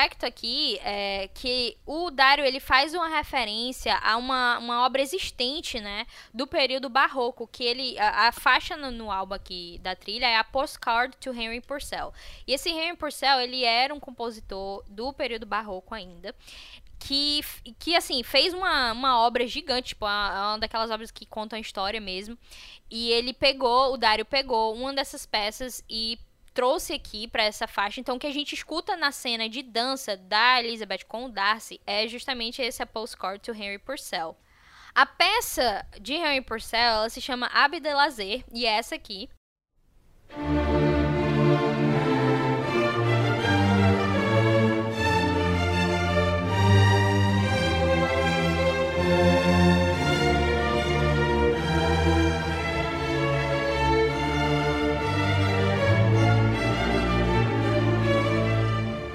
[0.10, 5.80] Aspecto aqui é que o Dario ele faz uma referência a uma, uma obra existente,
[5.80, 10.26] né, do período barroco, que ele a, a faixa no, no, álbum aqui da trilha
[10.26, 12.14] é a Postcard to Henry Purcell.
[12.48, 16.34] E esse Henry Purcell, ele era um compositor do período barroco ainda
[17.00, 17.40] que,
[17.80, 21.62] que assim, fez uma, uma obra gigante, tipo, uma, uma daquelas obras que contam a
[21.62, 22.38] história mesmo.
[22.92, 26.20] E ele pegou, o Dario pegou uma dessas peças e
[26.54, 28.00] trouxe aqui para essa faixa.
[28.00, 31.80] Então, o que a gente escuta na cena de dança da Elizabeth com o Darcy
[31.86, 34.38] é justamente esse a Postcard to Henry Purcell.
[34.94, 39.30] A peça de Henry Purcell ela se chama Ave de Lazer e é essa aqui.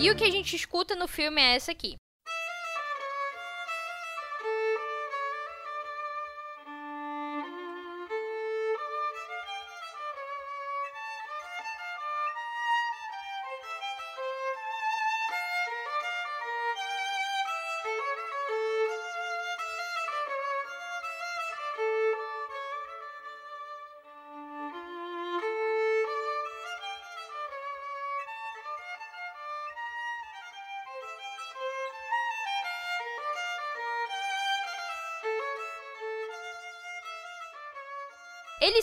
[0.04, 1.96] E o que a gente escuta no filme é essa aqui.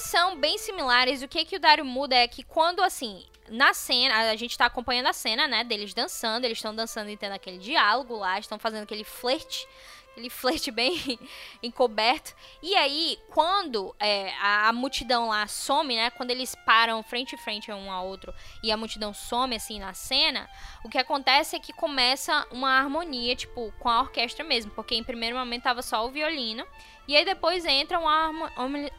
[0.01, 1.21] Eles são bem similares.
[1.21, 4.65] O que que o Dario muda é que quando, assim, na cena, a gente tá
[4.65, 8.57] acompanhando a cena, né, deles dançando, eles estão dançando e tendo aquele diálogo lá, estão
[8.57, 9.67] fazendo aquele flerte
[10.11, 11.19] aquele flerte bem
[11.63, 12.35] encoberto.
[12.61, 16.09] E aí, quando é, a, a, multidão lá some, né?
[16.11, 19.93] Quando eles param frente a frente um ao outro e a multidão some assim na
[19.93, 20.49] cena,
[20.83, 24.71] o que acontece é que começa uma harmonia, tipo, com a orquestra mesmo.
[24.71, 26.65] Porque em primeiro momento tava só o violino.
[27.07, 28.51] E aí depois entra uma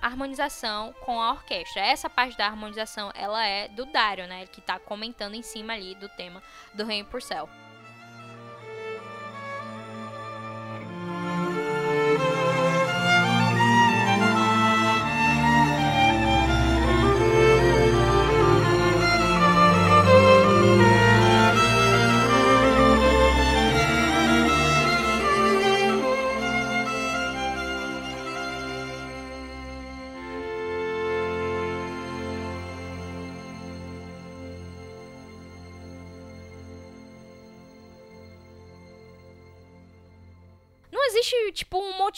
[0.03, 1.81] harmonização com a orquestra.
[1.81, 4.47] Essa parte da harmonização, ela é do Dario, né?
[4.47, 6.43] Que tá comentando em cima ali do tema
[6.75, 7.49] do Rain Purcell.
[7.49, 7.62] existe,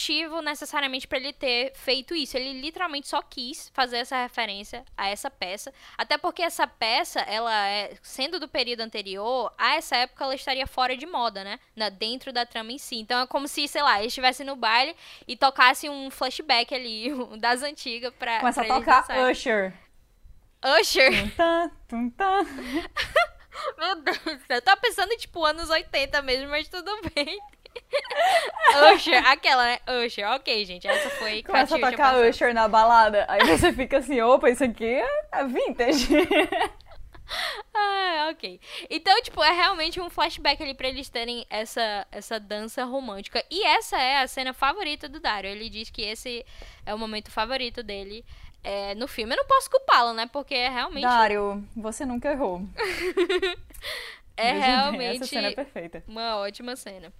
[0.04, 2.36] motivo necessariamente para ele ter feito isso.
[2.36, 5.72] Ele literalmente só quis fazer essa referência a essa peça.
[5.96, 10.66] Até porque essa peça, ela é, sendo do período anterior, a essa época ela estaria
[10.66, 11.58] fora de moda, né?
[11.74, 12.96] Na, dentro da trama em si.
[12.96, 14.94] Então é como se, sei lá, ele estivesse no baile
[15.26, 18.40] e tocasse um flashback ali, das antigas pra.
[18.40, 19.72] Começa pra a tocar Usher.
[20.80, 21.34] Usher?
[21.34, 22.44] Tum, tum, tum,
[23.78, 27.38] Meu Deus, eu tava pensando, tipo, anos 80 mesmo, mas tudo bem.
[28.94, 29.78] Usher, aquela, né?
[30.04, 30.86] Usher, ok, gente.
[30.86, 33.24] Essa foi Começa a tocar Usher na balada.
[33.28, 36.08] Aí você fica assim, opa, isso aqui é vintage.
[37.74, 38.60] ah, ok.
[38.90, 43.44] Então, tipo, é realmente um flashback ali pra eles terem essa, essa dança romântica.
[43.50, 45.50] E essa é a cena favorita do Dario.
[45.50, 46.44] Ele diz que esse
[46.84, 48.24] é o momento favorito dele
[48.62, 49.34] é, no filme.
[49.34, 50.26] Eu não posso culpá-lo, né?
[50.32, 51.02] Porque é realmente.
[51.02, 52.62] Dario, você nunca errou.
[54.36, 55.22] é realmente.
[55.22, 56.02] Essa cena é perfeita.
[56.08, 57.12] Uma ótima cena.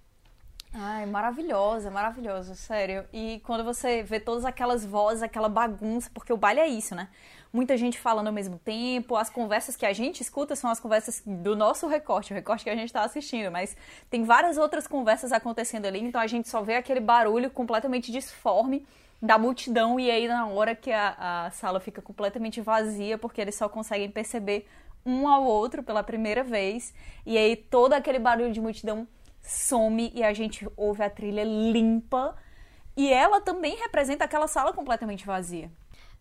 [0.76, 3.04] Ai, maravilhosa, maravilhosa, sério.
[3.12, 7.08] E quando você vê todas aquelas vozes, aquela bagunça, porque o baile é isso, né?
[7.52, 11.22] Muita gente falando ao mesmo tempo, as conversas que a gente escuta são as conversas
[11.24, 13.76] do nosso recorte, o recorte que a gente está assistindo, mas
[14.10, 18.84] tem várias outras conversas acontecendo ali, então a gente só vê aquele barulho completamente disforme
[19.22, 23.54] da multidão e aí na hora que a, a sala fica completamente vazia, porque eles
[23.54, 24.66] só conseguem perceber
[25.06, 26.92] um ao outro pela primeira vez,
[27.24, 29.06] e aí todo aquele barulho de multidão
[29.44, 32.34] some e a gente ouve a trilha limpa.
[32.96, 35.70] E ela também representa aquela sala completamente vazia.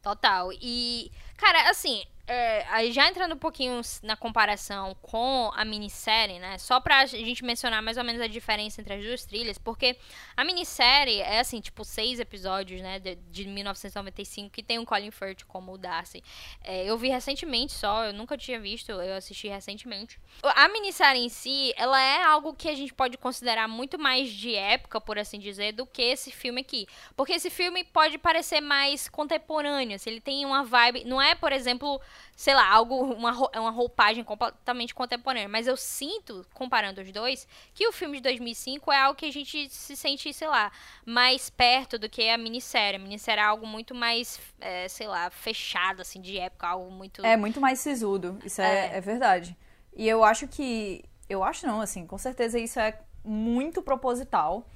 [0.01, 0.51] Total.
[0.53, 1.11] E,
[1.43, 6.57] cara, assim, é, já entrando um pouquinho na comparação com a minissérie, né?
[6.57, 9.97] Só pra gente mencionar mais ou menos a diferença entre as duas trilhas, porque
[10.37, 12.97] a minissérie é assim, tipo, seis episódios, né?
[12.99, 16.23] De, de 1995, que tem o Colin Firth como o Darcy.
[16.63, 20.17] É, eu vi recentemente só, eu nunca tinha visto, eu assisti recentemente.
[20.43, 24.55] A minissérie em si, ela é algo que a gente pode considerar muito mais de
[24.55, 26.87] época, por assim dizer, do que esse filme aqui.
[27.17, 31.03] Porque esse filme pode parecer mais contemporâneo, assim, ele tem uma vibe.
[31.03, 32.01] Não é, por exemplo
[32.35, 35.47] sei lá, algo, uma, uma roupagem completamente contemporânea.
[35.47, 39.31] Mas eu sinto, comparando os dois, que o filme de 2005 é algo que a
[39.31, 40.71] gente se sente, sei lá,
[41.05, 42.99] mais perto do que a minissérie.
[42.99, 47.23] A minissérie é algo muito mais, é, sei lá, fechado, assim, de época, algo muito...
[47.25, 49.55] É, muito mais sisudo, isso é, é, é verdade.
[49.95, 54.67] E eu acho que, eu acho não, assim, com certeza isso é muito proposital.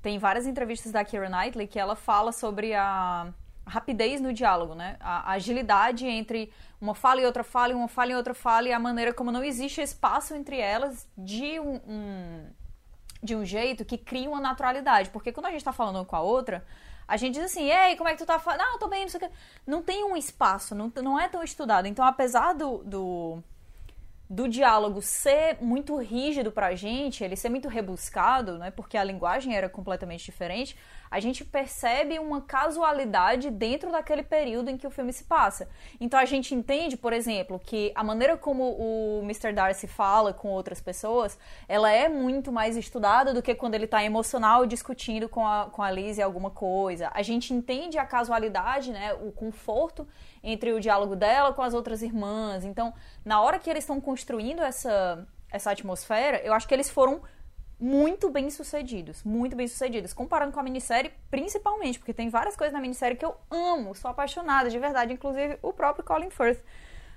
[0.00, 3.34] Tem várias entrevistas da Keira Knightley que ela fala sobre a
[3.70, 4.96] rapidez no diálogo, né?
[5.00, 8.72] A, agilidade entre uma fala e outra fala, e uma fala e outra fala, e
[8.72, 12.46] a maneira como não existe espaço entre elas de um, um
[13.22, 15.10] de um jeito que cria uma naturalidade.
[15.10, 16.64] Porque quando a gente tá falando com a outra,
[17.06, 18.60] a gente diz assim, ei, como é que tu tá falando?
[18.60, 19.30] Não, tô bem, não sei o que.
[19.66, 21.86] Não tem um espaço, não, não é tão estudado.
[21.86, 23.42] Então, apesar do, do
[24.30, 29.56] do diálogo ser muito rígido pra gente, ele ser muito rebuscado, né, porque a linguagem
[29.56, 30.78] era completamente diferente,
[31.10, 35.68] a gente percebe uma casualidade dentro daquele período em que o filme se passa.
[36.00, 39.52] Então a gente entende, por exemplo, que a maneira como o Mr.
[39.52, 41.36] Darcy fala com outras pessoas,
[41.68, 45.82] ela é muito mais estudada do que quando ele está emocional discutindo com a, com
[45.82, 47.10] a Liz alguma coisa.
[47.12, 50.06] A gente entende a casualidade, né, o conforto
[50.42, 52.64] entre o diálogo dela com as outras irmãs.
[52.64, 52.94] Então,
[53.24, 57.20] na hora que eles estão construindo essa, essa atmosfera, eu acho que eles foram
[57.80, 62.74] muito bem sucedidos, muito bem sucedidos, comparando com a minissérie, principalmente, porque tem várias coisas
[62.74, 66.60] na minissérie que eu amo, sou apaixonada de verdade, inclusive o próprio Colin Firth.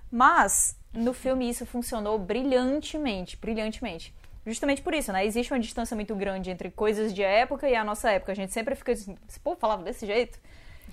[0.09, 4.15] Mas no filme isso funcionou brilhantemente, brilhantemente.
[4.45, 5.25] Justamente por isso, né?
[5.25, 8.31] Existe uma distância muito grande entre coisas de época e a nossa época.
[8.31, 10.39] A gente sempre fica assim, povo falava desse jeito.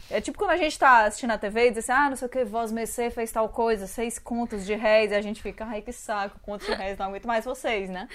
[0.08, 2.26] É tipo quando a gente tá assistindo a TV e diz assim, ah, não sei
[2.26, 5.64] o que, Voz Mercê fez tal coisa, seis contos de réis, e a gente fica,
[5.64, 8.08] ai que saco, contos de réis, não aguento mais vocês, né?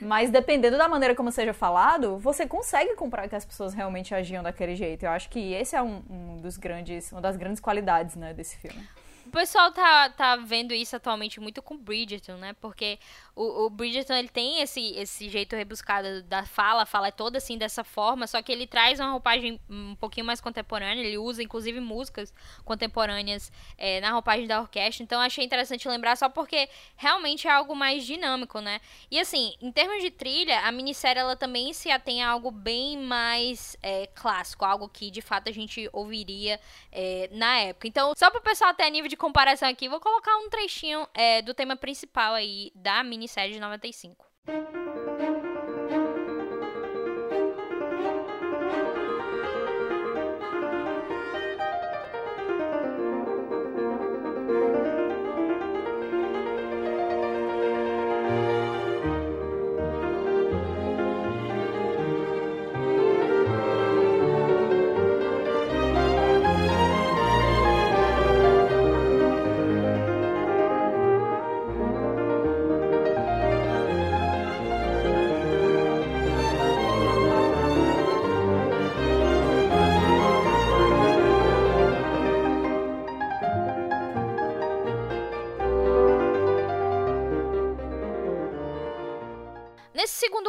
[0.00, 4.42] Mas dependendo da maneira como seja falado, você consegue comprar que as pessoas realmente agiam
[4.42, 5.04] daquele jeito.
[5.04, 8.56] Eu acho que esse é um, um dos grandes, uma das grandes qualidades, né, desse
[8.56, 8.86] filme.
[9.26, 12.54] O pessoal tá, tá vendo isso atualmente muito com Bridgerton, né?
[12.60, 12.98] Porque
[13.36, 17.36] o, o Bridgerton, ele tem esse, esse jeito rebuscado da fala, a fala é toda
[17.36, 21.42] assim dessa forma, só que ele traz uma roupagem um pouquinho mais contemporânea, ele usa
[21.42, 22.32] inclusive músicas
[22.64, 27.76] contemporâneas é, na roupagem da orquestra, então achei interessante lembrar só porque realmente é algo
[27.76, 28.80] mais dinâmico, né?
[29.10, 32.96] E assim, em termos de trilha, a minissérie ela também se atém a algo bem
[32.96, 36.58] mais é, clássico, algo que de fato a gente ouviria
[36.90, 37.86] é, na época.
[37.86, 41.42] Então, só para o pessoal ter nível de comparação aqui, vou colocar um trechinho é,
[41.42, 44.16] do tema principal aí da minissérie minissérie de 95.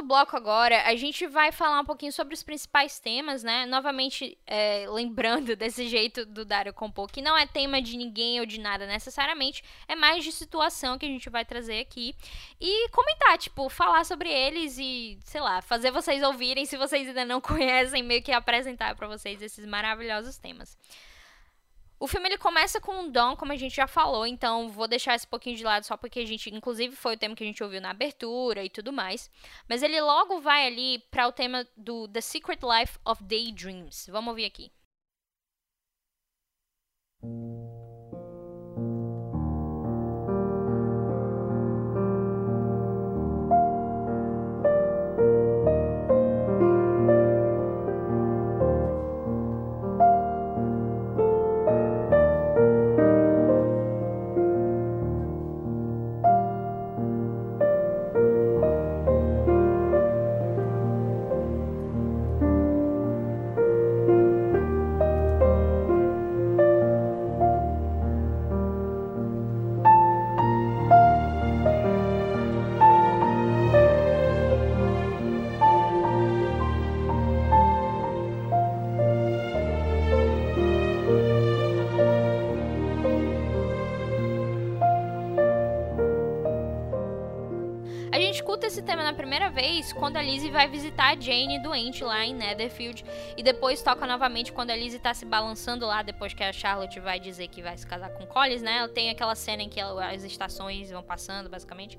[0.03, 3.65] Bloco agora, a gente vai falar um pouquinho sobre os principais temas, né?
[3.65, 8.45] Novamente, é, lembrando desse jeito do Dario compor, que não é tema de ninguém ou
[8.45, 12.15] de nada necessariamente, é mais de situação que a gente vai trazer aqui.
[12.59, 17.25] E comentar, tipo, falar sobre eles e, sei lá, fazer vocês ouvirem, se vocês ainda
[17.25, 20.77] não conhecem, meio que apresentar para vocês esses maravilhosos temas.
[21.99, 25.15] O filme ele começa com um Dom, como a gente já falou, então vou deixar
[25.15, 27.63] esse pouquinho de lado só porque a gente, inclusive, foi o tema que a gente
[27.63, 29.31] ouviu na abertura e tudo mais.
[29.67, 34.07] Mas ele logo vai ali para o tema do The Secret Life of Daydreams.
[34.11, 34.71] Vamos ouvir aqui.
[89.27, 93.03] Tema na primeira vez quando a Lizzie vai visitar a Jane doente lá em Netherfield.
[93.35, 96.99] E depois toca novamente quando a Lizzie tá se balançando lá, depois que a Charlotte
[96.99, 98.77] vai dizer que vai se casar com Collins, né?
[98.77, 101.97] Ela tem aquela cena em que as estações vão passando, basicamente.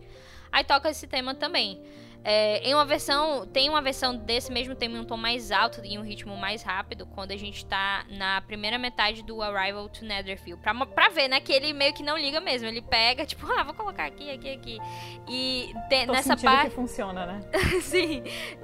[0.53, 1.83] Aí toca esse tema também.
[2.25, 5.81] É, em uma versão, tem uma versão desse mesmo tema em um tom mais alto
[5.85, 10.05] e um ritmo mais rápido, quando a gente tá na primeira metade do Arrival to
[10.05, 10.61] Netherfield.
[10.61, 12.67] Pra, pra ver, né, que ele meio que não liga mesmo.
[12.67, 14.79] Ele pega, tipo, ah, vou colocar aqui, aqui, aqui.
[15.29, 15.73] E
[16.07, 16.71] Tô nessa parte.
[16.71, 17.41] que funciona, né?
[17.83, 18.23] Sim.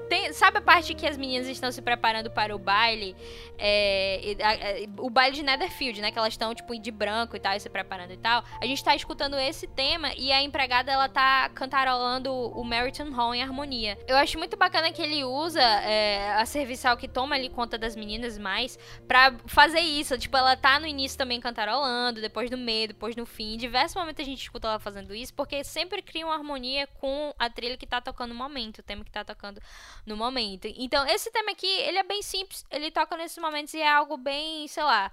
[0.09, 3.16] Tem, sabe a parte que as meninas estão se preparando para o baile?
[3.59, 6.11] É, o baile de Netherfield, né?
[6.11, 8.45] Que elas estão, tipo, de branco e tal, e se preparando e tal.
[8.61, 13.35] A gente tá escutando esse tema e a empregada, ela tá cantarolando o Meriton Hall
[13.35, 13.99] em harmonia.
[14.07, 17.97] Eu acho muito bacana que ele usa é, a serviçal que toma ali conta das
[17.97, 18.78] meninas mais
[19.09, 20.18] pra fazer isso.
[20.18, 23.55] Tipo, ela tá no início também cantarolando, depois no meio, depois no fim.
[23.55, 27.32] Em diversos momentos a gente escuta ela fazendo isso, porque sempre cria uma harmonia com
[27.39, 29.61] a trilha que tá tocando no momento, o tema que tá tocando
[30.07, 30.66] no momento.
[30.77, 34.16] Então, esse tema aqui, ele é bem simples, ele toca nesses momentos e é algo
[34.16, 35.11] bem, sei lá.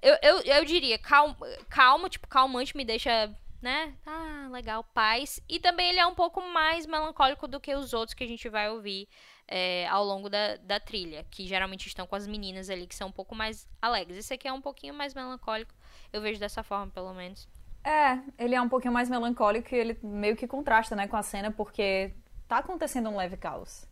[0.00, 1.36] Eu, eu, eu diria, calmo,
[1.68, 3.30] calmo, tipo, calmante, me deixa
[3.62, 3.94] né?
[4.04, 5.40] Ah, legal, paz.
[5.48, 8.48] E também ele é um pouco mais melancólico do que os outros que a gente
[8.48, 9.08] vai ouvir
[9.46, 13.08] é, ao longo da, da trilha, que geralmente estão com as meninas ali, que são
[13.08, 14.18] um pouco mais alegres.
[14.18, 15.72] Esse aqui é um pouquinho mais melancólico,
[16.12, 17.48] eu vejo dessa forma, pelo menos.
[17.84, 21.22] É, ele é um pouquinho mais melancólico e ele meio que contrasta, né, com a
[21.22, 22.12] cena, porque
[22.52, 23.86] tá acontecendo um leve caos.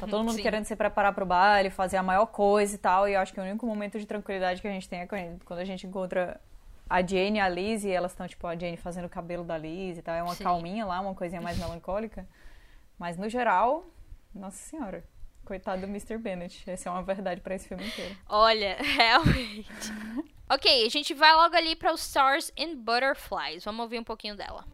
[0.00, 3.06] Tá todo mundo querendo se preparar pro baile, fazer a maior coisa e tal.
[3.08, 5.58] E eu acho que o único momento de tranquilidade que a gente tem é quando
[5.58, 6.40] a gente encontra
[6.88, 9.58] a Jane e a Liz, e elas estão, tipo, a Jane fazendo o cabelo da
[9.58, 10.14] Liz e tal.
[10.14, 10.44] É uma Sim.
[10.44, 12.26] calminha lá, uma coisinha mais melancólica.
[12.98, 13.84] Mas no geral,
[14.34, 15.04] nossa senhora.
[15.44, 16.16] Coitado do Mr.
[16.16, 16.62] Bennett.
[16.70, 18.16] Essa é uma verdade para esse filme inteiro.
[18.28, 19.92] Olha, realmente.
[20.48, 23.62] ok, a gente vai logo ali para os Stars and Butterflies.
[23.62, 24.64] Vamos ouvir um pouquinho dela.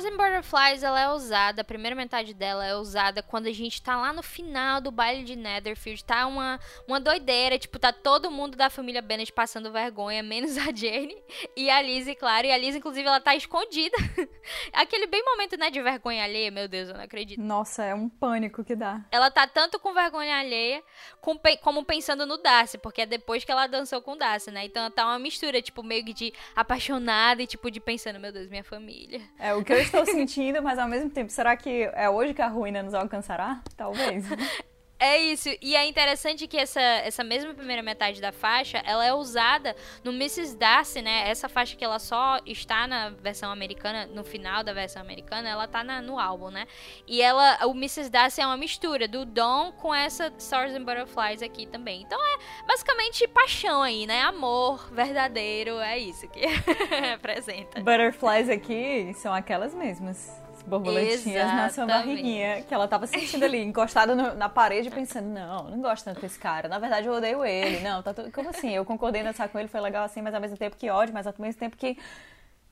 [0.00, 3.82] Stars and Butterflies, ela é usada, a primeira metade dela é usada quando a gente
[3.82, 8.30] tá lá no final do baile de Netherfield, tá uma, uma doideira, tipo, tá todo
[8.30, 11.14] mundo da família Bennett passando vergonha, menos a Jane
[11.54, 13.96] e a Liz, claro, e a Liz, inclusive, ela tá escondida.
[14.72, 17.40] Aquele bem momento, né, de vergonha alheia, meu Deus, eu não acredito.
[17.40, 19.04] Nossa, é um pânico que dá.
[19.10, 20.82] Ela tá tanto com vergonha alheia,
[21.20, 24.64] com, como pensando no Darcy, porque é depois que ela dançou com o Darcy, né,
[24.64, 28.48] então tá uma mistura, tipo, meio que de apaixonada e, tipo, de pensando, meu Deus,
[28.48, 29.20] minha família.
[29.38, 32.42] É, o que eu estou sentindo, mas ao mesmo tempo, será que é hoje que
[32.42, 33.60] a ruína nos alcançará?
[33.76, 34.24] Talvez.
[35.00, 39.14] É isso, e é interessante que essa, essa mesma primeira metade da faixa, ela é
[39.14, 39.74] usada
[40.04, 40.54] no Mrs.
[40.58, 41.26] Darcy, né?
[41.26, 45.66] Essa faixa que ela só está na versão americana, no final da versão americana, ela
[45.66, 46.66] tá na, no álbum, né?
[47.06, 48.10] E ela, o Mrs.
[48.10, 52.02] Darcy é uma mistura do Dom com essa Stars and Butterflies aqui também.
[52.02, 54.20] Então é basicamente paixão aí, né?
[54.20, 56.40] Amor verdadeiro, é isso que
[57.08, 57.80] representa.
[57.80, 60.30] Butterflies aqui são aquelas mesmas
[60.62, 61.56] borboletinhas Exatamente.
[61.56, 65.80] na sua barriguinha, que ela tava sentindo ali, encostada no, na parede, pensando, não, não
[65.80, 66.68] gosto tanto desse cara.
[66.68, 67.80] Na verdade, eu odeio ele.
[67.80, 68.30] Não, tá tudo.
[68.30, 68.70] Como assim?
[68.70, 71.26] Eu concordei nessa com ele, foi legal assim, mas ao mesmo tempo que ódio, mas
[71.26, 71.98] ao mesmo tempo que.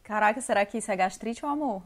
[0.02, 1.82] Caraca, será que isso é gastrite ou amor?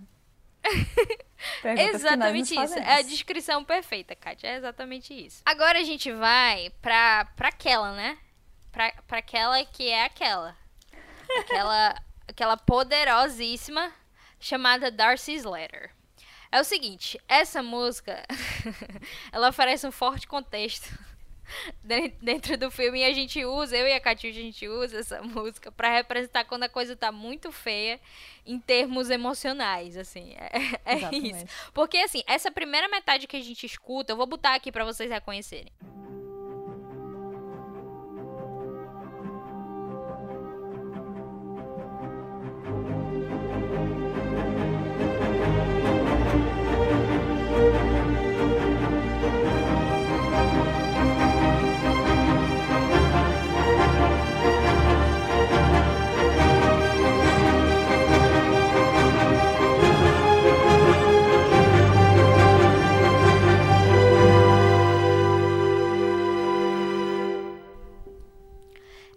[1.65, 2.79] exatamente isso.
[2.79, 4.49] É a descrição perfeita, Kátia.
[4.49, 5.43] É exatamente isso.
[5.45, 8.17] Agora a gente vai pra, pra aquela, né?
[8.71, 10.57] Pra, pra aquela que é aquela.
[11.41, 11.95] Aquela,
[12.29, 13.93] aquela poderosíssima
[14.43, 15.91] chamada Darcy's Letter.
[16.51, 18.23] É o seguinte, essa música,
[19.33, 20.91] ela oferece um forte contexto
[22.21, 25.23] dentro do filme e a gente usa, eu e a Catiuxa, a gente usa essa
[25.23, 27.99] música para representar quando a coisa tá muito feia
[28.45, 30.51] em termos emocionais, assim, é,
[30.85, 31.47] é isso.
[31.73, 35.11] Porque, assim, essa primeira metade que a gente escuta, eu vou botar aqui para vocês
[35.11, 35.73] reconhecerem.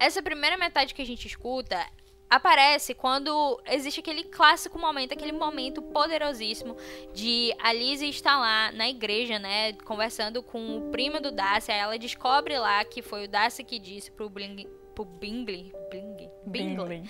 [0.06, 1.84] Essa primeira metade que a gente escuta
[2.30, 6.76] aparece quando existe aquele clássico momento, aquele momento poderosíssimo
[7.14, 11.80] de a Lizzie estar lá na igreja, né, conversando com o primo do Darcy, aí
[11.80, 16.76] ela descobre lá que foi o Darcy que disse pro Bling, pro Bingley, Bingley, Bingley,
[16.76, 17.04] Bingley.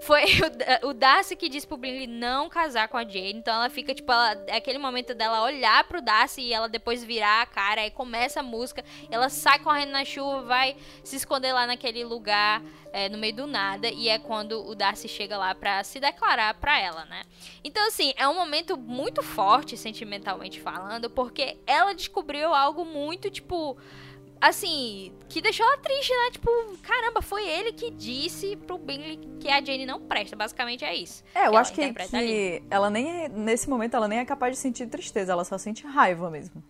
[0.00, 0.22] Foi
[0.82, 3.34] o, o Darcy que disse pro Bingley não casar com a Jane.
[3.34, 7.04] Então ela fica, tipo, ela, é aquele momento dela olhar pro Darcy e ela depois
[7.04, 7.82] virar a cara.
[7.82, 8.84] Aí começa a música.
[9.10, 12.62] Ela sai correndo na chuva, vai se esconder lá naquele lugar.
[12.94, 16.52] É, no meio do nada, e é quando o Darcy chega lá pra se declarar
[16.52, 17.22] pra ela, né?
[17.64, 23.78] Então, assim, é um momento muito forte, sentimentalmente falando, porque ela descobriu algo muito, tipo,
[24.42, 26.30] assim, que deixou ela triste, né?
[26.32, 26.50] Tipo,
[26.82, 30.34] caramba, foi ele que disse pro Bingley que a Jane não presta.
[30.34, 31.22] Basicamente é isso.
[31.32, 34.58] É, eu acho que, que ela nem é, nesse momento, ela nem é capaz de
[34.60, 36.62] sentir tristeza, ela só sente raiva mesmo.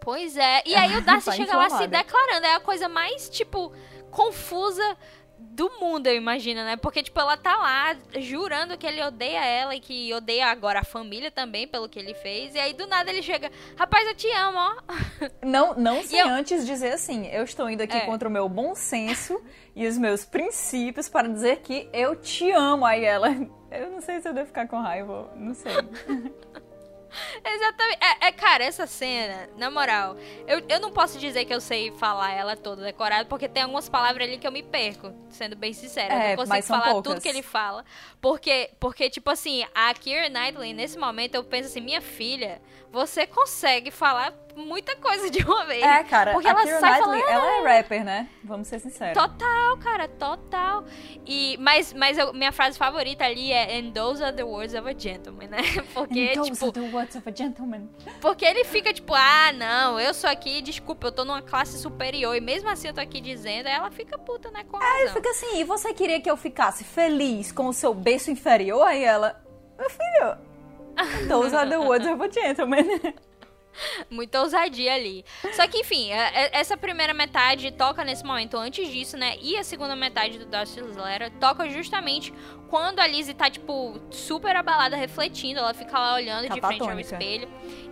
[0.00, 0.62] Pois é.
[0.64, 2.46] E aí o Darcy tá chega lá se declarando.
[2.46, 3.70] É a coisa mais, tipo,
[4.10, 4.96] confusa
[5.38, 6.76] do mundo, eu imagino, né?
[6.76, 10.84] Porque, tipo, ela tá lá jurando que ele odeia ela e que odeia agora a
[10.84, 12.54] família também pelo que ele fez.
[12.54, 14.76] E aí, do nada, ele chega, rapaz, eu te amo, ó.
[15.42, 16.28] Não, não sem eu...
[16.28, 18.00] antes dizer assim, eu estou indo aqui é.
[18.00, 19.42] contra o meu bom senso
[19.74, 22.84] e os meus princípios para dizer que eu te amo.
[22.84, 23.28] Aí ela,
[23.70, 25.72] eu não sei se eu devo ficar com raiva, não sei.
[27.44, 27.98] Exatamente.
[28.00, 31.90] É, é, cara, essa cena, na moral, eu, eu não posso dizer que eu sei
[31.92, 35.72] falar ela toda decorada, porque tem algumas palavras ali que eu me perco, sendo bem
[35.72, 36.12] sincera.
[36.12, 37.12] É, eu não consigo falar poucas.
[37.12, 37.84] tudo que ele fala.
[38.20, 42.60] Porque, porque, tipo assim, a Keira Knightley, nesse momento, eu penso assim, minha filha,
[42.90, 45.82] você consegue falar muita coisa de uma vez.
[45.82, 47.44] É, cara, porque ela Keira sai Knightley, falando...
[47.44, 48.28] ela é rapper, né?
[48.42, 49.22] Vamos ser sinceros.
[49.22, 50.84] Total, cara, total.
[51.26, 54.88] E, mas mas eu, minha frase favorita ali é And those are the words of
[54.88, 55.58] a gentleman, né?
[55.92, 56.64] Porque, And those tipo...
[56.64, 57.88] are the words of a gentleman.
[58.20, 62.34] Porque ele fica tipo, ah, não, eu sou aqui, desculpa, eu tô numa classe superior
[62.34, 65.10] e mesmo assim eu tô aqui dizendo, aí ela fica puta, né, com É, ele
[65.10, 68.82] fica assim, e você queria que eu ficasse feliz com o seu berço inferior?
[68.86, 69.42] Aí ela,
[69.78, 70.38] meu filho,
[71.28, 72.86] those are the words of a gentleman.
[74.10, 75.24] Muita ousadia ali.
[75.52, 79.36] Só que, enfim, é, é, essa primeira metade toca nesse momento antes disso, né?
[79.40, 82.32] E a segunda metade do Darcy's Letter toca justamente
[82.68, 85.60] quando a Lizzie tá, tipo, super abalada, refletindo.
[85.60, 87.48] Ela fica lá olhando de frente ao espelho.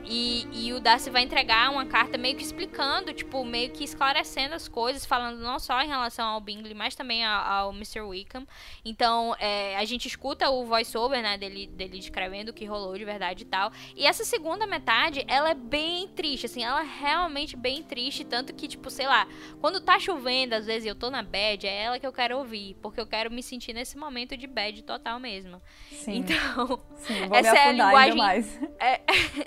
[0.06, 4.54] E, e o Darcy vai entregar uma carta meio que explicando, tipo, meio que esclarecendo
[4.54, 8.02] as coisas, falando não só em relação ao Bingley, mas também ao, ao Mr.
[8.02, 8.46] Wickham.
[8.84, 13.04] Então, é, a gente escuta o voice-over, né, dele, dele descrevendo o que rolou de
[13.04, 13.72] verdade e tal.
[13.96, 18.54] E essa segunda metade, ela é bem triste, assim, ela é realmente bem triste, tanto
[18.54, 19.26] que, tipo, sei lá,
[19.60, 22.76] quando tá chovendo, às vezes eu tô na bad, é ela que eu quero ouvir,
[22.80, 25.60] porque eu quero me sentir nesse momento de bad total mesmo.
[25.90, 26.18] Sim.
[26.18, 28.44] Então, Sim, essa é a linguagem.
[28.78, 29.00] É,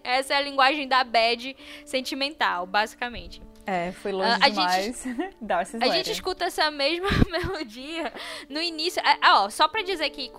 [0.03, 1.55] essa é a linguagem da bad
[1.85, 3.41] sentimental, basicamente.
[3.69, 5.03] É, foi longe uh, demais.
[5.03, 5.35] Gente,
[5.83, 8.13] a gente escuta essa mesma melodia
[8.47, 9.01] no início.
[9.03, 10.31] Ah, ó, só pra dizer que,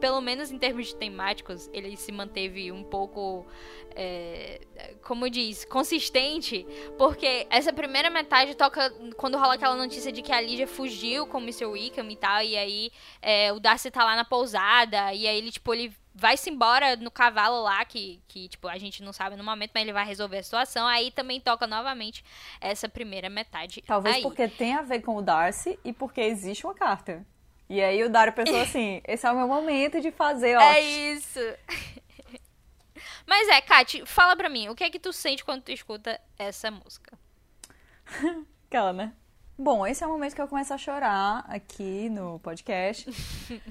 [0.00, 3.46] pelo menos em termos de temáticos, ele se manteve um pouco,
[3.94, 4.60] é,
[5.04, 6.66] como diz, consistente.
[6.98, 11.38] Porque essa primeira metade toca quando rola aquela notícia de que a Lídia fugiu com
[11.38, 11.66] o Mr.
[11.66, 12.42] Wickham e tal.
[12.42, 12.90] E aí
[13.22, 15.14] é, o Darcy tá lá na pousada.
[15.14, 19.02] E aí ele, tipo, ele vai-se embora no cavalo lá, que, que, tipo, a gente
[19.02, 20.86] não sabe no momento, mas ele vai resolver a situação.
[20.86, 22.24] Aí também toca novamente
[22.60, 23.82] essa primeira metade.
[23.82, 24.22] Talvez aí.
[24.22, 27.26] porque tem a ver com o Darcy e porque existe uma carta.
[27.68, 30.60] E aí o Dario pensou assim, esse é o meu momento de fazer, ó.
[30.60, 31.40] É isso.
[33.26, 36.20] Mas é, Kate, fala pra mim, o que é que tu sente quando tu escuta
[36.38, 37.18] essa música?
[38.68, 39.12] Aquela, né?
[39.56, 43.08] Bom, esse é o momento que eu começo a chorar aqui no podcast.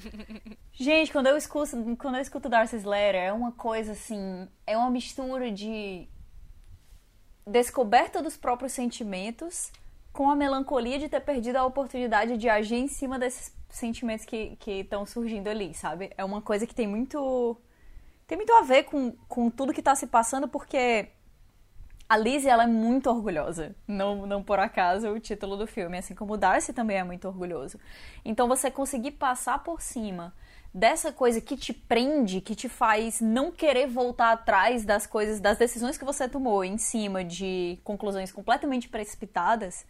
[0.71, 4.89] Gente, quando eu escuto, quando eu escuto Darcy's Letter, é uma coisa assim, é uma
[4.89, 6.07] mistura de
[7.45, 9.73] descoberta dos próprios sentimentos
[10.13, 14.57] com a melancolia de ter perdido a oportunidade de agir em cima desses sentimentos que
[14.65, 16.11] estão surgindo ali, sabe?
[16.17, 17.57] É uma coisa que tem muito
[18.25, 21.09] tem muito a ver com, com tudo que está se passando, porque
[22.07, 23.75] a Lizzie, ela é muito orgulhosa.
[23.87, 25.97] Não, não por acaso o título do filme.
[25.97, 27.79] Assim como o Darcy também é muito orgulhoso.
[28.23, 30.33] Então você conseguir passar por cima
[30.73, 35.57] dessa coisa que te prende, que te faz não querer voltar atrás das coisas, das
[35.57, 39.85] decisões que você tomou em cima de conclusões completamente precipitadas,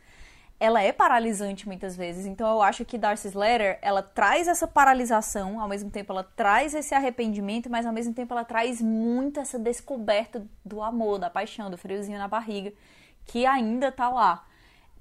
[0.60, 2.26] ela é paralisante muitas vezes.
[2.26, 6.74] Então eu acho que Darcy's Letter, ela traz essa paralisação, ao mesmo tempo ela traz
[6.74, 11.70] esse arrependimento, mas ao mesmo tempo ela traz muito essa descoberta do amor, da paixão,
[11.70, 12.72] do friozinho na barriga,
[13.26, 14.45] que ainda tá lá.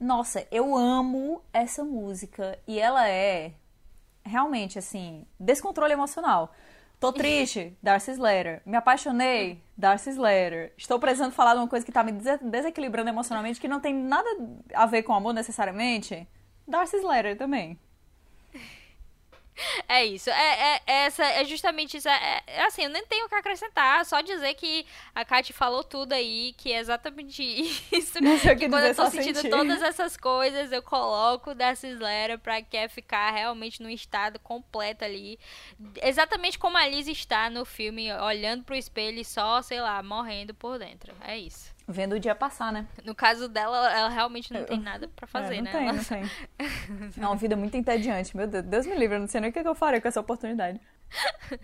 [0.01, 3.53] Nossa, eu amo essa música e ela é
[4.25, 6.53] realmente assim, descontrole emocional.
[7.03, 8.63] Tô triste, Darcy's Letter.
[8.65, 10.73] Me apaixonei, Darcy's Letter.
[10.77, 14.29] Estou precisando falar de uma coisa que tá me desequilibrando emocionalmente, que não tem nada
[14.73, 16.29] a ver com amor necessariamente.
[16.65, 17.77] Darcy's Letter também.
[19.89, 20.31] É isso.
[20.31, 22.09] É, é, essa, é justamente isso.
[22.09, 24.05] É, é, assim, eu nem tenho o que acrescentar.
[24.05, 27.43] Só dizer que a Kate falou tudo aí, que é exatamente
[27.93, 28.19] isso.
[28.19, 29.51] que, que quando eu tô sentindo sentir.
[29.51, 35.39] todas essas coisas, eu coloco dessa Slayer pra quer ficar realmente num estado completo ali.
[36.03, 40.55] Exatamente como a Liz está no filme, olhando pro espelho e só, sei lá, morrendo
[40.55, 41.15] por dentro.
[41.21, 41.72] É isso.
[41.87, 42.87] Vendo o dia passar, né?
[43.05, 45.73] No caso dela, ela realmente não tem nada para fazer, é, não né?
[45.73, 45.93] Tem, ela...
[45.93, 46.23] não tem,
[47.23, 48.37] É uma vida muito entediante.
[48.37, 50.21] Meu Deus, Deus me livre, eu não sei nem o que eu faria com essa
[50.21, 50.81] oportunidade.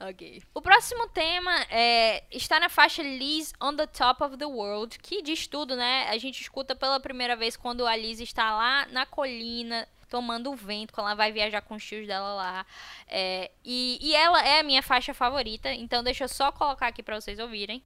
[0.00, 0.42] ok.
[0.54, 5.22] O próximo tema é, está na faixa Liz on the Top of the World, que
[5.22, 6.08] diz tudo, né?
[6.08, 10.54] A gente escuta pela primeira vez quando a Liz está lá na colina tomando o
[10.54, 12.66] vento, quando ela vai viajar com os tios dela lá.
[13.08, 17.02] É, e, e ela é a minha faixa favorita, então deixa eu só colocar aqui
[17.02, 17.82] para vocês ouvirem.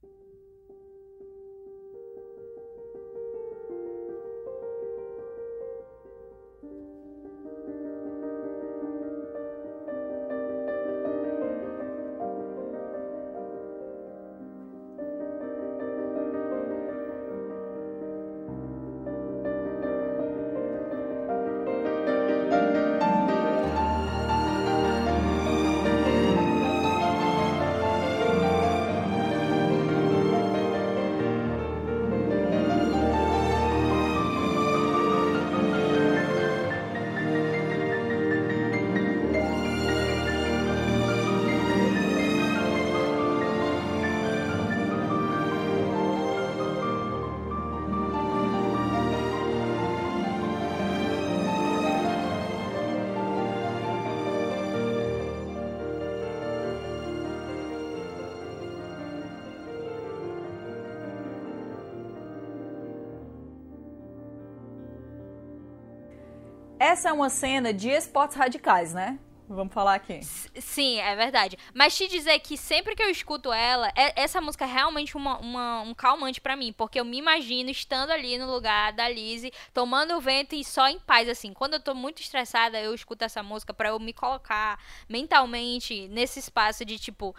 [66.87, 69.19] Essa é uma cena de esportes radicais, né?
[69.49, 70.21] Vamos falar aqui.
[70.23, 71.57] Sim, é verdade.
[71.73, 75.37] Mas te dizer que sempre que eu escuto ela, é, essa música é realmente uma,
[75.37, 76.73] uma um calmante para mim.
[76.73, 80.87] Porque eu me imagino estando ali no lugar da Lizzie, tomando o vento e só
[80.87, 81.53] em paz, assim.
[81.53, 84.79] Quando eu tô muito estressada, eu escuto essa música para eu me colocar
[85.09, 87.35] mentalmente nesse espaço de tipo.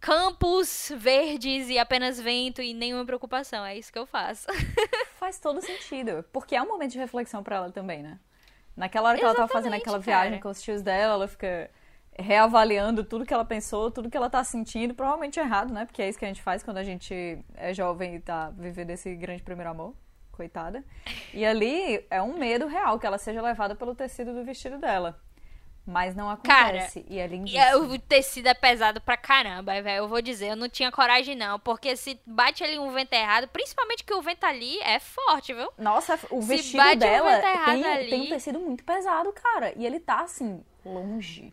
[0.00, 3.64] Campos verdes e apenas vento e nenhuma preocupação.
[3.66, 4.46] É isso que eu faço.
[5.20, 6.24] Faz todo sentido.
[6.32, 8.18] Porque é um momento de reflexão para ela também, né?
[8.80, 10.42] Naquela hora que Exatamente, ela tava fazendo aquela viagem cara.
[10.42, 11.70] com os tios dela, ela fica
[12.18, 15.84] reavaliando tudo que ela pensou, tudo que ela tá sentindo, provavelmente errado, né?
[15.84, 18.88] Porque é isso que a gente faz quando a gente é jovem e tá vivendo
[18.88, 19.94] esse grande primeiro amor.
[20.32, 20.82] Coitada.
[21.34, 25.20] E ali é um medo real que ela seja levada pelo tecido do vestido dela.
[25.86, 27.00] Mas não acontece.
[27.00, 27.92] Cara, e é lindíssimo.
[27.92, 30.04] O tecido é pesado pra caramba, velho.
[30.04, 31.58] Eu vou dizer, eu não tinha coragem, não.
[31.58, 35.70] Porque se bate ali um vento errado, principalmente que o vento ali é forte, viu?
[35.78, 38.10] Nossa, o vestido dela um tem, ali...
[38.10, 39.72] tem um tecido muito pesado, cara.
[39.76, 41.52] E ele tá assim, longe.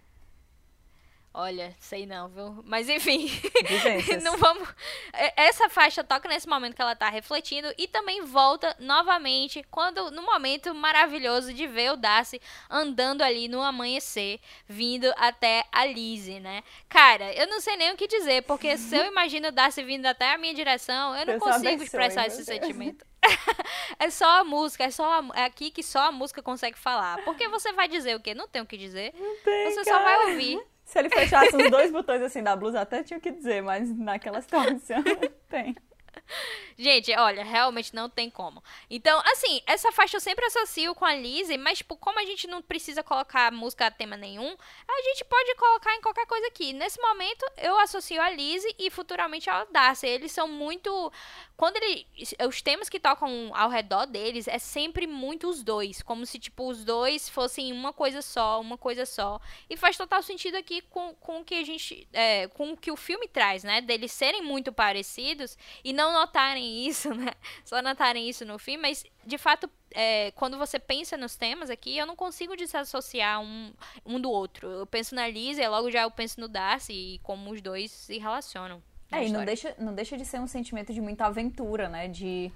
[1.39, 2.63] Olha, sei não, viu?
[2.65, 3.29] Mas enfim,
[4.23, 4.67] não vamos.
[5.13, 10.09] É, essa faixa toca nesse momento que ela tá refletindo e também volta novamente quando
[10.09, 16.39] no momento maravilhoso de ver o Darcy andando ali no amanhecer, vindo até a Lizzie,
[16.39, 16.63] né?
[16.89, 20.07] Cara, eu não sei nem o que dizer, porque se eu imagino o Darcy vindo
[20.07, 23.05] até a minha direção, eu não eu consigo expressar esse sentimento.
[23.99, 27.23] é só a música, é só a, é aqui que só a música consegue falar.
[27.23, 28.33] Porque você vai dizer o quê?
[28.33, 29.13] Não tem o que dizer.
[29.43, 29.97] Tem, você cara.
[29.97, 30.59] só vai ouvir.
[30.87, 33.93] Se ele fechasse os dois botões assim da blusa, até tinha o que dizer, mas
[33.95, 35.03] naquela situação
[35.49, 35.75] tem.
[36.77, 38.63] Gente, olha, realmente não tem como.
[38.89, 42.47] Então, assim, essa faixa eu sempre associo com a Lizzie, mas tipo, como a gente
[42.47, 44.55] não precisa colocar música a tema nenhum,
[44.87, 46.73] a gente pode colocar em qualquer coisa aqui.
[46.73, 50.05] Nesse momento, eu associo a Lizzie e futuramente a Darcy.
[50.05, 51.11] Eles são muito
[51.57, 52.05] quando ele.
[52.47, 56.03] Os temas que tocam ao redor deles é sempre muito os dois.
[56.03, 59.41] Como se, tipo, os dois fossem uma coisa só, uma coisa só.
[59.67, 62.07] E faz total sentido aqui com, com o que a gente.
[62.13, 63.81] É, com o que o filme traz, né?
[63.81, 67.31] Deles serem muito parecidos e não notarem isso, né?
[67.63, 69.69] Só notarem isso no filme, mas de fato.
[69.91, 73.73] É, quando você pensa nos temas aqui, eu não consigo desassociar um,
[74.05, 74.67] um do outro.
[74.67, 77.89] Eu penso na Lisa e logo já eu penso no Darcy e como os dois
[77.89, 78.83] se relacionam.
[79.11, 82.07] É, e não deixa, não deixa de ser um sentimento de muita aventura, né?
[82.07, 82.51] De.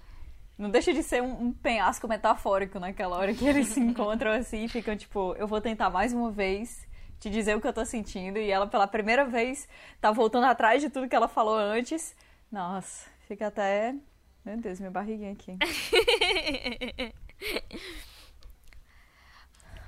[0.58, 4.66] Não deixa de ser um, um penhasco metafórico naquela hora que eles se encontram assim
[4.66, 6.86] e ficam tipo, eu vou tentar mais uma vez
[7.20, 8.38] te dizer o que eu tô sentindo.
[8.38, 9.68] E ela, pela primeira vez,
[10.02, 12.16] tá voltando atrás de tudo que ela falou antes.
[12.52, 13.96] Nossa, fica até.
[14.44, 15.58] Meu Deus, minha barriguinha aqui.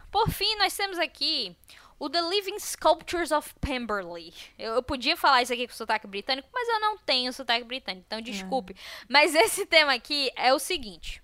[0.10, 1.54] Por fim, nós temos aqui
[2.00, 4.34] o The Living Sculptures of Pemberley.
[4.58, 8.06] Eu, eu, podia falar isso aqui com sotaque britânico, mas eu não tenho sotaque britânico,
[8.06, 8.76] então desculpe.
[9.10, 11.23] Mas esse tema aqui é o seguinte.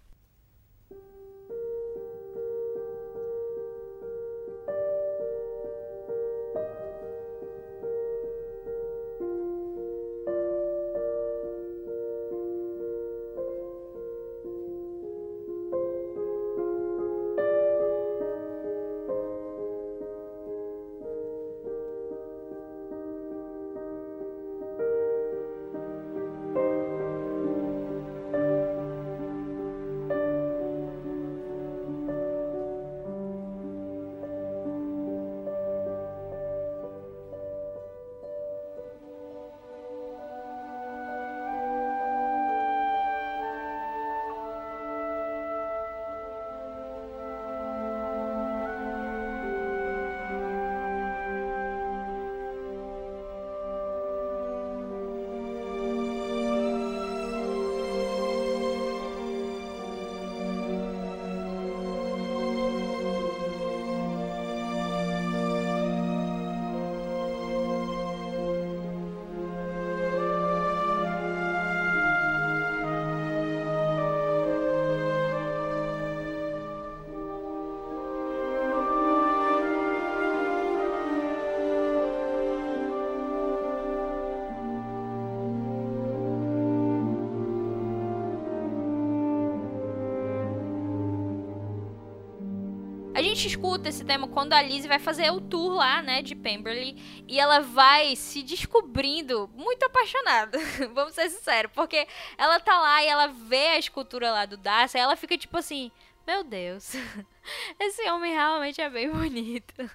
[93.39, 96.97] Gente escuta esse tema quando a Lizzie vai fazer o tour lá, né, de Pemberley,
[97.25, 100.59] e ela vai se descobrindo muito apaixonada,
[100.93, 102.05] vamos ser sinceros, porque
[102.37, 105.57] ela tá lá e ela vê a escultura lá do Darcy, e ela fica tipo
[105.57, 105.89] assim,
[106.27, 106.93] meu Deus,
[107.79, 109.89] esse homem realmente é bem bonito.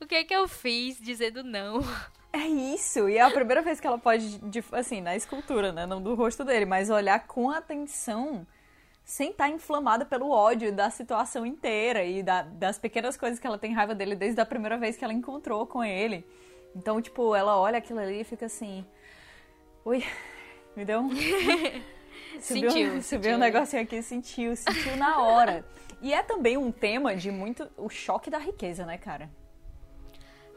[0.00, 1.80] O que é que eu fiz dizendo não?
[2.32, 6.00] É isso, e é a primeira vez que ela pode, assim, na escultura, né, não
[6.00, 8.46] do rosto dele, mas olhar com atenção
[9.08, 13.46] sem estar tá inflamada pelo ódio da situação inteira e da, das pequenas coisas que
[13.46, 16.26] ela tem raiva dele desde a primeira vez que ela encontrou com ele.
[16.76, 18.84] Então, tipo, ela olha aquilo ali e fica assim.
[19.82, 20.04] Ui,
[20.76, 21.08] me deu um.
[22.38, 25.64] subiu, sentiu, subiu um negocinho aqui, sentiu, sentiu na hora.
[26.02, 27.66] E é também um tema de muito.
[27.78, 29.30] o choque da riqueza, né, cara?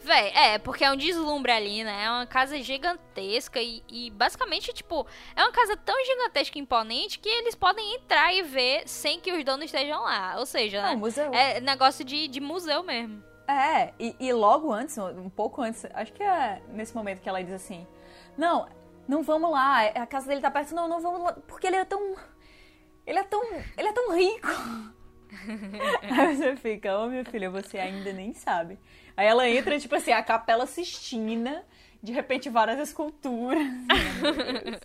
[0.03, 2.05] Véi, é, porque é um deslumbre ali, né?
[2.05, 7.19] É uma casa gigantesca e, e, basicamente, tipo, é uma casa tão gigantesca e imponente
[7.19, 10.35] que eles podem entrar e ver sem que os donos estejam lá.
[10.39, 10.95] Ou seja, é, né?
[10.95, 11.33] museu.
[11.33, 13.23] é negócio de, de museu mesmo.
[13.47, 17.43] É, e, e logo antes, um pouco antes, acho que é nesse momento que ela
[17.43, 17.85] diz assim:
[18.37, 18.67] Não,
[19.07, 21.85] não vamos lá, a casa dele tá perto, não, não vamos lá, porque ele é
[21.85, 22.15] tão.
[23.05, 23.43] Ele é tão.
[23.77, 24.47] Ele é tão rico.
[26.01, 28.79] Aí você fica, ô oh, minha filha, você ainda nem sabe.
[29.21, 31.63] Aí ela entra, tipo assim, a Capela Sistina,
[32.01, 33.61] de repente várias esculturas.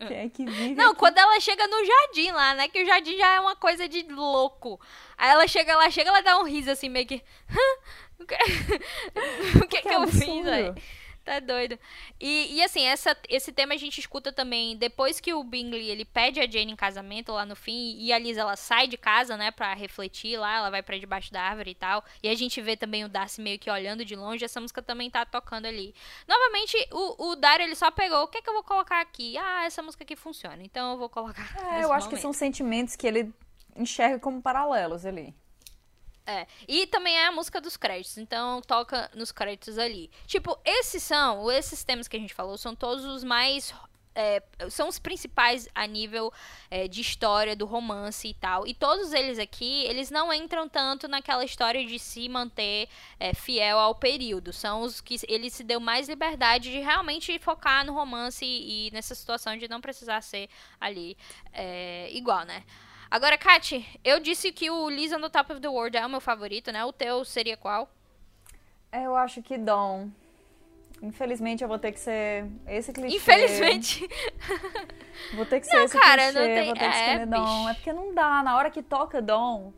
[0.06, 0.98] Quem é que vive Não, aqui?
[0.98, 2.68] quando ela chega no jardim lá, né?
[2.68, 4.78] Que o jardim já é uma coisa de louco.
[5.16, 7.22] Aí ela chega lá, chega, ela dá um riso assim, meio que.
[8.20, 8.36] o que,
[9.68, 10.74] que, que, que eu fiz aí?
[11.26, 11.76] Tá doido.
[12.20, 16.04] E, e assim, essa, esse tema a gente escuta também depois que o Bingley ele
[16.04, 19.36] pede a Jane em casamento lá no fim e a Liz ela sai de casa,
[19.36, 22.04] né, pra refletir lá, ela vai para debaixo da árvore e tal.
[22.22, 25.10] E a gente vê também o Darcy meio que olhando de longe, essa música também
[25.10, 25.92] tá tocando ali.
[26.28, 29.36] Novamente, o, o Dario ele só pegou, o que é que eu vou colocar aqui?
[29.36, 31.56] Ah, essa música aqui funciona, então eu vou colocar.
[31.72, 32.10] É, eu acho momento.
[32.10, 33.34] que são sentimentos que ele
[33.74, 35.34] enxerga como paralelos ali.
[36.26, 36.44] É.
[36.66, 40.10] E também é a música dos créditos, então toca nos créditos ali.
[40.26, 43.72] Tipo, esses são, esses temas que a gente falou, são todos os mais.
[44.18, 46.32] É, são os principais a nível
[46.70, 48.66] é, de história do romance e tal.
[48.66, 52.88] E todos eles aqui, eles não entram tanto naquela história de se manter
[53.20, 54.54] é, fiel ao período.
[54.54, 58.90] São os que ele se deu mais liberdade de realmente focar no romance e, e
[58.90, 60.48] nessa situação de não precisar ser
[60.80, 61.14] ali
[61.52, 62.64] é, igual, né?
[63.10, 66.08] Agora, Kat, eu disse que o Liz on the Top of the World é o
[66.08, 66.84] meu favorito, né?
[66.84, 67.88] O teu seria qual?
[68.90, 70.08] É, eu acho que Dom.
[71.02, 73.16] Infelizmente eu vou ter que ser esse clichê.
[73.16, 74.08] Infelizmente.
[75.34, 76.64] Vou ter que ser não, esse cara, clichê, não tem...
[76.66, 77.68] vou ter que escolher é, Dom.
[77.70, 79.72] É porque não dá, na hora que toca Dom...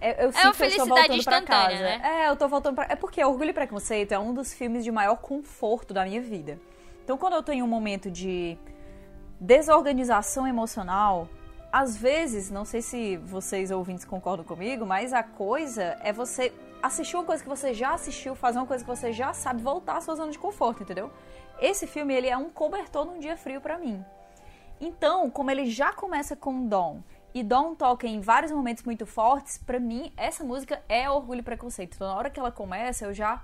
[0.00, 2.00] Eu, eu é uma felicidade instantânea, né?
[2.02, 2.86] É, eu tô voltando pra...
[2.88, 6.58] É porque Orgulho e Preconceito é um dos filmes de maior conforto da minha vida.
[7.04, 8.58] Então quando eu tenho um momento de
[9.38, 11.28] desorganização emocional
[11.72, 16.52] às vezes, não sei se vocês ouvintes concordam comigo, mas a coisa é você
[16.82, 19.96] assistir uma coisa que você já assistiu, fazer uma coisa que você já sabe, voltar
[19.96, 21.10] à sua zona de conforto, entendeu?
[21.58, 24.04] Esse filme, ele é um cobertor num dia frio para mim.
[24.78, 27.02] Então, como ele já começa com Dom,
[27.32, 31.42] e Dom toca em vários momentos muito fortes, para mim, essa música é Orgulho e
[31.42, 31.94] Preconceito.
[31.94, 33.42] Então, na hora que ela começa, eu já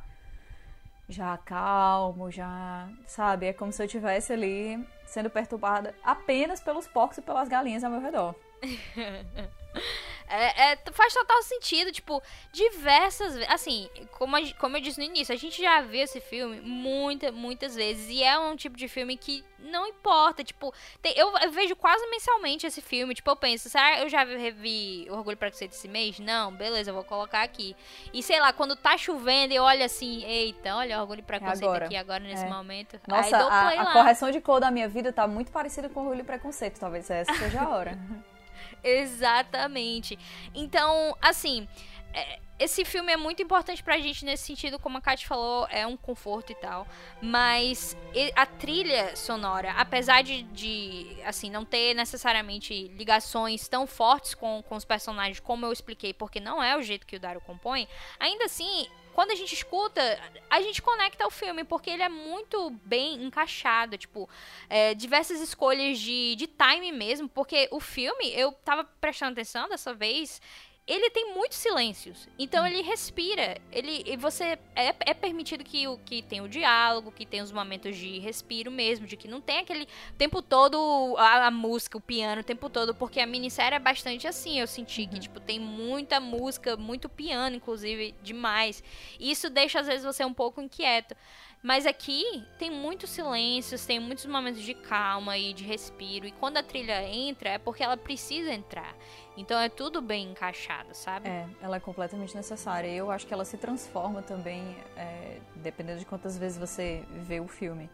[1.09, 3.47] já calmo, já, sabe?
[3.47, 7.91] É como se eu estivesse ali sendo perturbada apenas pelos porcos e pelas galinhas ao
[7.91, 8.35] meu redor.
[10.29, 12.23] É, é, faz total sentido, tipo,
[12.53, 13.51] diversas vezes.
[13.51, 17.33] Assim, como, a, como eu disse no início, a gente já viu esse filme muitas,
[17.33, 18.09] muitas vezes.
[18.11, 20.45] E é um tipo de filme que não importa.
[20.45, 20.73] Tipo,
[21.03, 23.15] tem, eu, eu, vejo quase mensalmente esse filme.
[23.15, 26.19] Tipo, eu penso, será eu já revi o Orgulho para Ser desse mês?
[26.19, 27.75] Não, beleza, eu vou colocar aqui.
[28.13, 31.67] E sei lá, quando tá chovendo, eu olho assim, eita, olha, Orgulho e Preconceito é
[31.67, 31.85] agora.
[31.87, 32.49] aqui agora nesse é.
[32.49, 33.01] momento.
[33.09, 36.25] Nossa, a, a correção de cor da minha vida tá muito parecida com Orgulho e
[36.25, 36.79] Preconceito.
[36.79, 37.99] Talvez essa seja a hora.
[38.83, 40.19] Exatamente.
[40.55, 41.67] Então, assim,
[42.13, 45.87] é, esse filme é muito importante pra gente nesse sentido, como a Kat falou, é
[45.87, 46.87] um conforto e tal.
[47.23, 47.97] Mas
[48.35, 54.75] a trilha sonora, apesar de, de, assim, não ter necessariamente ligações tão fortes com, com
[54.75, 57.87] os personagens, como eu expliquei, porque não é o jeito que o Dario compõe,
[58.19, 60.01] ainda assim, quando a gente escuta,
[60.49, 64.31] a gente conecta ao filme, porque ele é muito bem encaixado, tipo,
[64.71, 69.93] é, diversas escolhas de, de time mesmo, porque o filme, eu tava prestando atenção dessa
[69.93, 70.41] vez,
[70.89, 72.27] ele tem muitos silêncios.
[72.39, 73.59] Então ele respira.
[73.71, 77.95] Ele, você é, é permitido que o que tem o diálogo, que tem os momentos
[77.95, 79.87] de respiro mesmo, de que não tem aquele
[80.17, 84.27] tempo todo a, a música, o piano, o tempo todo, porque a minissérie é bastante
[84.27, 84.59] assim.
[84.59, 85.09] Eu senti uhum.
[85.09, 88.83] que tipo tem muita música, muito piano, inclusive demais.
[89.21, 91.15] Isso deixa às vezes você um pouco inquieto.
[91.63, 96.27] Mas aqui tem muitos silêncios, tem muitos momentos de calma e de respiro.
[96.27, 98.95] E quando a trilha entra, é porque ela precisa entrar.
[99.37, 101.29] Então é tudo bem encaixado, sabe?
[101.29, 102.89] É, ela é completamente necessária.
[102.89, 107.49] Eu acho que ela se transforma também, é, dependendo de quantas vezes você vê o
[107.49, 107.91] filme.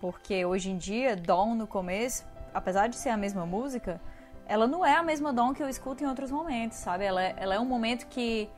[0.00, 4.00] Porque hoje em dia, Dawn no começo, apesar de ser a mesma música,
[4.46, 7.04] ela não é a mesma Dawn que eu escuto em outros momentos, sabe?
[7.04, 8.48] Ela é, ela é um momento que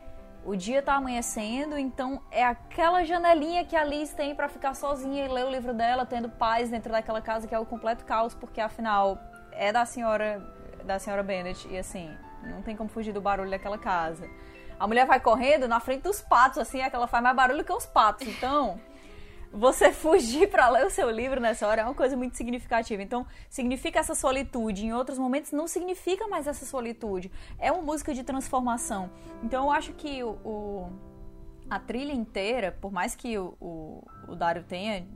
[0.44, 5.24] o dia tá amanhecendo, então é aquela janelinha que a Liz tem para ficar sozinha
[5.24, 8.34] e ler o livro dela, tendo paz dentro daquela casa que é o completo caos,
[8.34, 9.18] porque afinal
[9.52, 10.40] é da senhora
[10.84, 12.10] da senhora Bennet e assim,
[12.42, 14.28] não tem como fugir do barulho daquela casa.
[14.78, 17.64] A mulher vai correndo na frente dos patos, assim, é que ela faz mais barulho
[17.64, 18.26] que os patos.
[18.26, 18.80] Então,
[19.52, 23.02] você fugir para ler o seu livro nessa hora é uma coisa muito significativa.
[23.02, 24.86] Então, significa essa solitude.
[24.86, 27.30] Em outros momentos, não significa mais essa solitude.
[27.58, 29.10] É uma música de transformação.
[29.42, 30.92] Então, eu acho que o, o
[31.68, 35.06] a trilha inteira, por mais que o, o, o Dário tenha,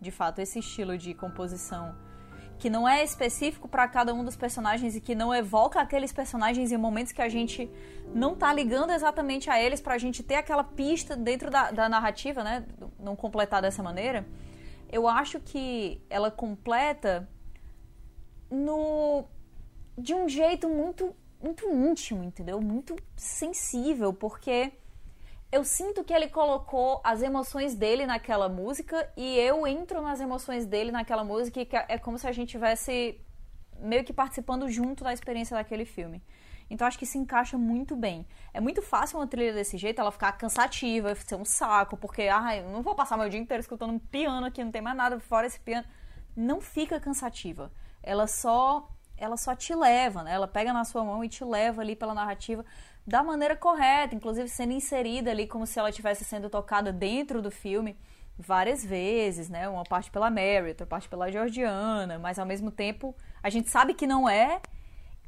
[0.00, 1.94] de fato, esse estilo de composição
[2.58, 6.72] que não é específico para cada um dos personagens e que não evoca aqueles personagens
[6.72, 7.70] em momentos que a gente
[8.14, 12.42] não tá ligando exatamente a eles pra gente ter aquela pista dentro da, da narrativa,
[12.42, 12.64] né?
[12.98, 14.26] Não completar dessa maneira.
[14.90, 17.28] Eu acho que ela completa
[18.50, 19.24] no
[19.96, 22.60] de um jeito muito muito íntimo, entendeu?
[22.60, 24.72] Muito sensível, porque
[25.54, 30.66] eu sinto que ele colocou as emoções dele naquela música e eu entro nas emoções
[30.66, 33.20] dele naquela música e é como se a gente tivesse
[33.78, 36.20] meio que participando junto da experiência daquele filme.
[36.68, 38.26] Então acho que se encaixa muito bem.
[38.52, 42.60] É muito fácil uma trilha desse jeito, ela ficar cansativa, ser um saco, porque ah,
[42.72, 45.46] não vou passar meu dia inteiro escutando um piano aqui, não tem mais nada fora
[45.46, 45.86] esse piano.
[46.34, 47.70] Não fica cansativa.
[48.02, 50.32] Ela só ela só te leva, né?
[50.32, 52.64] Ela pega na sua mão e te leva ali pela narrativa
[53.06, 57.50] da maneira correta, inclusive sendo inserida ali como se ela estivesse sendo tocada dentro do
[57.50, 57.96] filme
[58.38, 59.68] várias vezes, né?
[59.68, 63.94] Uma parte pela Mary, outra parte pela Georgiana, mas ao mesmo tempo a gente sabe
[63.94, 64.60] que não é,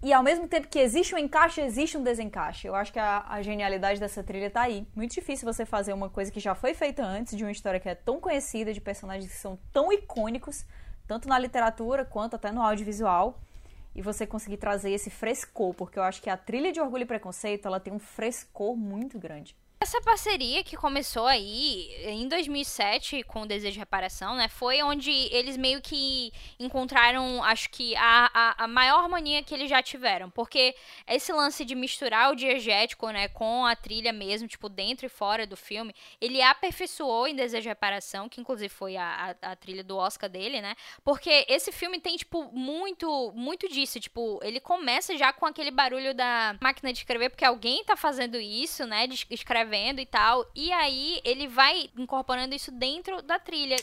[0.03, 2.67] e ao mesmo tempo que existe um encaixe, existe um desencaixe.
[2.67, 4.87] Eu acho que a, a genialidade dessa trilha tá aí.
[4.95, 7.89] Muito difícil você fazer uma coisa que já foi feita antes, de uma história que
[7.89, 10.67] é tão conhecida, de personagens que são tão icônicos,
[11.07, 13.41] tanto na literatura quanto até no audiovisual
[13.97, 17.07] e você conseguir trazer esse frescor, porque eu acho que a trilha de Orgulho e
[17.07, 19.57] Preconceito, ela tem um frescor muito grande.
[19.79, 24.49] Essa parceria que começou aí em 2007 com o Desejo de Reparação, né?
[24.49, 29.69] Foi onde eles meio que encontraram, acho que, a, a, a, maior harmonia que eles
[29.69, 30.31] já tiveram.
[30.31, 30.75] Porque
[31.07, 35.47] esse lance de misturar o diegético, né, com a trilha mesmo, tipo, dentro e fora
[35.47, 39.85] do filme, ele aperfeiçoou em Desejo de Reparação, que inclusive foi a, a, a trilha
[39.85, 40.75] do Oscar dele, né?
[41.05, 44.01] Porque esse filme tem, tipo, muito, muito disso.
[44.01, 48.39] Tipo, ele começa já com aquele barulho da máquina de escrever, porque alguém tá fazendo
[48.39, 49.07] isso, né?
[49.07, 50.47] De escrever escrevendo e tal.
[50.55, 53.77] E aí ele vai incorporando isso dentro da trilha.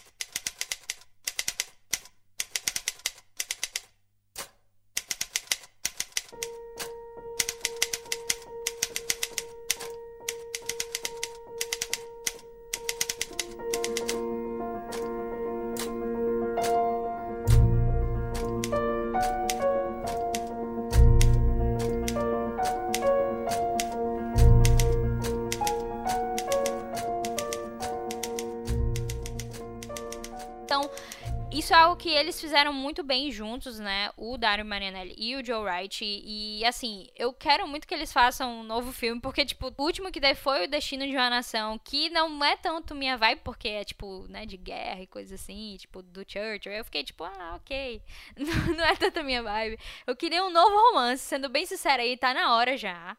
[32.34, 34.11] Eles fizeram muito bem juntos, né?
[34.17, 36.03] O Dario Marianelli e o Joe Wright.
[36.03, 39.84] E, e, assim, eu quero muito que eles façam um novo filme, porque, tipo, o
[39.84, 43.41] último que daí foi o Destino de uma Nação, que não é tanto minha vibe,
[43.43, 46.71] porque é, tipo, né, de guerra e coisa assim, tipo, do Churchill.
[46.71, 48.01] Eu fiquei, tipo, ah, ok.
[48.38, 49.77] Não, não é tanto minha vibe.
[50.07, 53.15] Eu queria um novo romance, sendo bem sincera aí, tá na hora já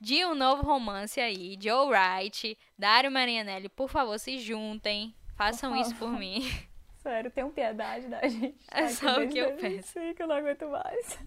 [0.00, 1.58] de um novo romance aí.
[1.60, 5.14] Joe Wright, Dario Marianelli, por favor, se juntem.
[5.36, 6.44] Façam isso por mim.
[7.08, 8.54] Sério, tenham piedade da gente.
[8.70, 9.94] É só o que eu penso.
[10.14, 11.18] Que eu não aguento mais.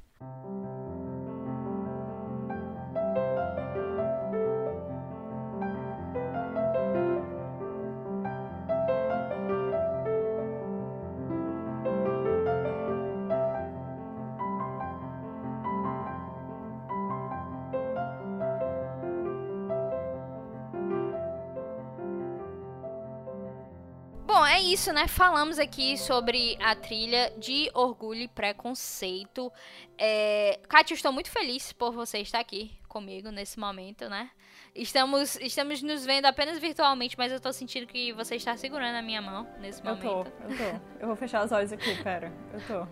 [24.72, 25.06] Isso, né?
[25.06, 29.52] Falamos aqui sobre a trilha de Orgulho e Preconceito.
[29.98, 30.60] É...
[30.70, 34.32] Kátia, estou muito feliz por você estar aqui comigo nesse momento, né?
[34.74, 39.02] Estamos, estamos nos vendo apenas virtualmente, mas eu tô sentindo que você está segurando a
[39.02, 40.06] minha mão nesse momento.
[40.06, 41.00] Eu tô, eu tô.
[41.02, 42.32] Eu vou fechar os olhos aqui, pera.
[42.54, 42.88] Eu tô.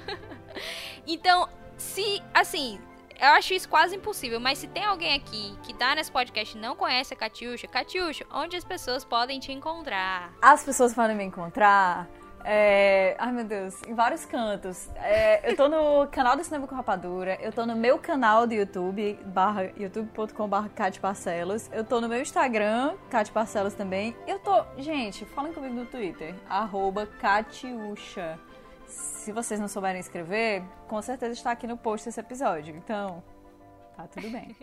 [1.06, 2.80] então, se, assim,
[3.20, 6.60] eu acho isso quase impossível, mas se tem alguém aqui que tá nesse podcast e
[6.60, 10.32] não conhece a Catiuxa, Catiuxa, onde as pessoas podem te encontrar?
[10.40, 12.08] As pessoas podem me encontrar.
[12.48, 13.16] É...
[13.18, 14.88] Ai meu Deus, em vários cantos.
[14.96, 18.54] É, eu tô no canal do Cinema com Rapadura, eu tô no meu canal do
[18.54, 21.68] YouTube, barra, youtube.com barra Parcelas.
[21.72, 24.16] Eu tô no meu Instagram, Cate Parcelas também.
[24.28, 24.62] Eu tô.
[24.78, 28.38] Gente, falem comigo no Twitter, arroba Catiuxa.
[28.96, 32.74] Se vocês não souberem escrever, com certeza está aqui no post desse episódio.
[32.76, 33.22] Então,
[33.94, 34.56] tá tudo bem.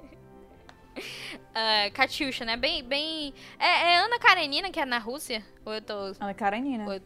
[0.98, 2.58] uh, Katiusha, né?
[2.58, 2.84] Bem.
[2.84, 3.34] bem...
[3.60, 5.46] É, é, Ana Karenina que é na Rússia?
[5.64, 5.94] Ou eu tô.
[6.20, 6.86] Ana Karenina.
[6.86, 7.02] Eu...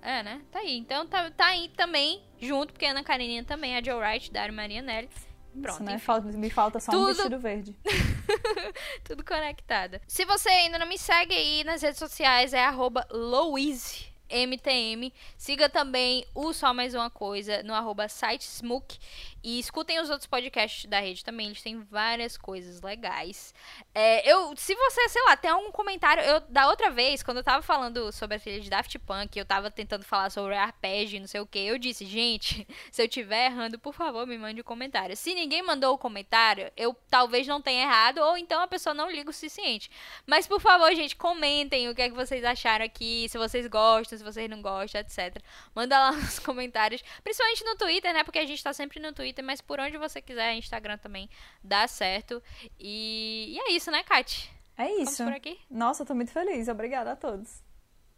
[0.00, 0.40] É, né?
[0.50, 0.78] Tá aí.
[0.78, 4.54] Então tá, tá aí também, junto, porque a Ana Karenina também é Joe Wright, Dario
[4.54, 5.10] Marianelli.
[5.52, 5.68] Pronto.
[5.68, 5.98] Isso, né?
[5.98, 7.02] Falta, me falta só Tudo...
[7.02, 7.76] um vestido verde.
[9.04, 10.00] Tudo conectado.
[10.06, 15.12] Se você ainda não me segue aí nas redes sociais, é arroba Louise MTM.
[15.36, 18.98] Siga também o Só Mais Uma Coisa no arroba sitesmook.
[19.42, 23.54] E escutem os outros podcasts da rede também, eles têm várias coisas legais.
[23.94, 27.44] É, eu, se você, sei lá, tem algum comentário, eu da outra vez, quando eu
[27.44, 31.26] tava falando sobre a trilha de Daft Punk, eu tava tentando falar sobre arpegio, não
[31.26, 34.64] sei o que, eu disse, gente, se eu tiver errando, por favor, me mande um
[34.64, 35.16] comentário.
[35.16, 39.10] Se ninguém mandou o comentário, eu talvez não tenha errado, ou então a pessoa não
[39.10, 39.90] liga o suficiente.
[40.26, 44.18] Mas, por favor, gente, comentem o que é que vocês acharam aqui, se vocês gostam,
[44.18, 45.42] se vocês não gostam, etc.
[45.74, 49.29] Manda lá nos comentários, principalmente no Twitter, né, porque a gente tá sempre no Twitter
[49.30, 51.28] Twitter, mas por onde você quiser, Instagram também
[51.62, 52.42] dá certo.
[52.78, 54.50] E, e é isso, né, Kate?
[54.76, 55.22] É isso.
[55.24, 55.58] por aqui?
[55.70, 56.68] Nossa, eu tô muito feliz.
[56.68, 57.62] Obrigada a todos.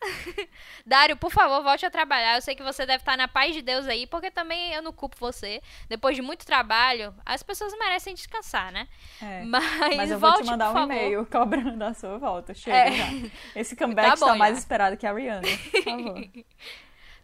[0.84, 2.36] Dário, por favor, volte a trabalhar.
[2.36, 4.92] Eu sei que você deve estar na paz de Deus aí, porque também eu não
[4.92, 5.60] culpo você.
[5.88, 8.88] Depois de muito trabalho, as pessoas merecem descansar, né?
[9.20, 12.54] É, mas, mas eu volte, vou te mandar um e-mail cobrando a sua volta.
[12.54, 12.92] Chega é.
[12.92, 13.06] já.
[13.54, 15.48] Esse comeback tá está mais esperado que a Rihanna.
[15.70, 16.24] Por favor.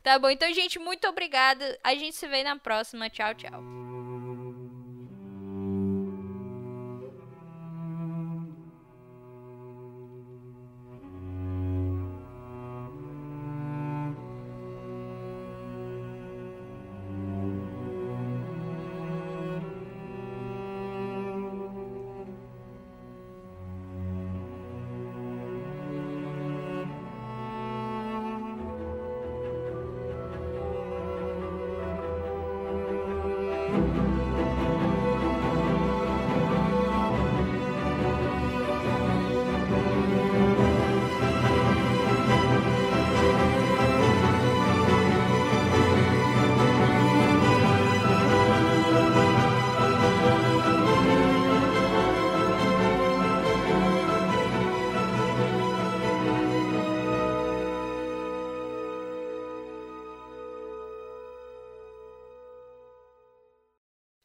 [0.09, 1.79] Tá bom, então, gente, muito obrigada.
[1.85, 3.11] A gente se vê na próxima.
[3.11, 3.63] Tchau, tchau.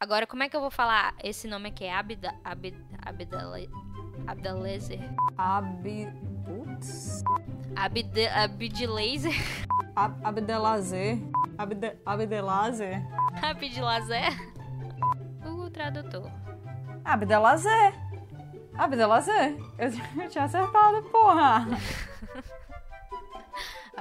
[0.04, 1.86] Agora, como é que eu vou falar esse nome aqui?
[1.86, 2.36] É Abda...
[2.44, 2.76] Abd...
[3.06, 3.70] Abdale...
[4.28, 5.00] Abdelazer?
[5.38, 6.14] Ab...
[6.44, 7.24] Putz...
[7.74, 8.28] Abd...
[8.28, 9.34] Abdelazer?
[9.96, 10.20] Ab...
[10.26, 11.20] Abdelazer?
[11.58, 11.98] Abde...
[12.06, 13.02] Abdelazer?
[13.42, 14.34] Abdelazer?
[15.46, 16.30] O tradutor.
[17.06, 17.94] Abdelazer.
[18.78, 19.56] Abdelazer.
[19.78, 21.66] Eu, eu tinha acertado, porra.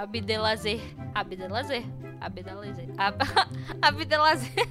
[0.02, 0.80] Abdelazer.
[1.14, 1.84] Abdelazer.
[2.20, 2.88] Abdelazer.
[2.98, 3.22] Ab
[3.80, 4.68] Abdelazer.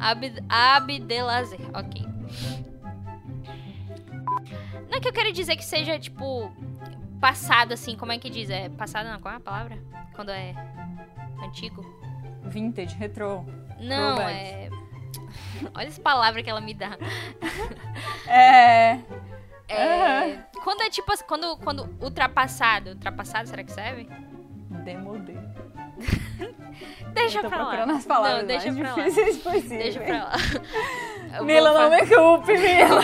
[0.00, 1.60] Abd Abdelazer.
[1.74, 2.06] Ok.
[4.88, 6.50] Não é que eu quero dizer que seja, tipo,
[7.20, 7.94] passado, assim.
[7.94, 8.48] Como é que diz?
[8.48, 9.20] É passado, não?
[9.20, 9.78] Qual é a palavra?
[10.14, 10.54] Quando é
[11.44, 11.84] antigo?
[12.44, 13.44] Vintage, retrô.
[13.78, 14.70] Não, é...
[15.74, 16.96] Olha essa palavra que ela me dá.
[18.26, 19.00] É...
[19.66, 20.26] É...
[20.26, 20.62] Uhum.
[20.62, 22.90] Quando é tipo quando, quando ultrapassado.
[22.90, 24.08] Ultrapassado, será que serve?
[24.70, 25.34] Demodê.
[27.12, 27.84] deixa pra lá.
[27.84, 29.52] As palavras não, deixa mais pra difíceis lá.
[29.52, 29.82] Possíveis.
[29.82, 31.42] Deixa pra lá.
[31.44, 33.02] Mila, não me culpe, Mila.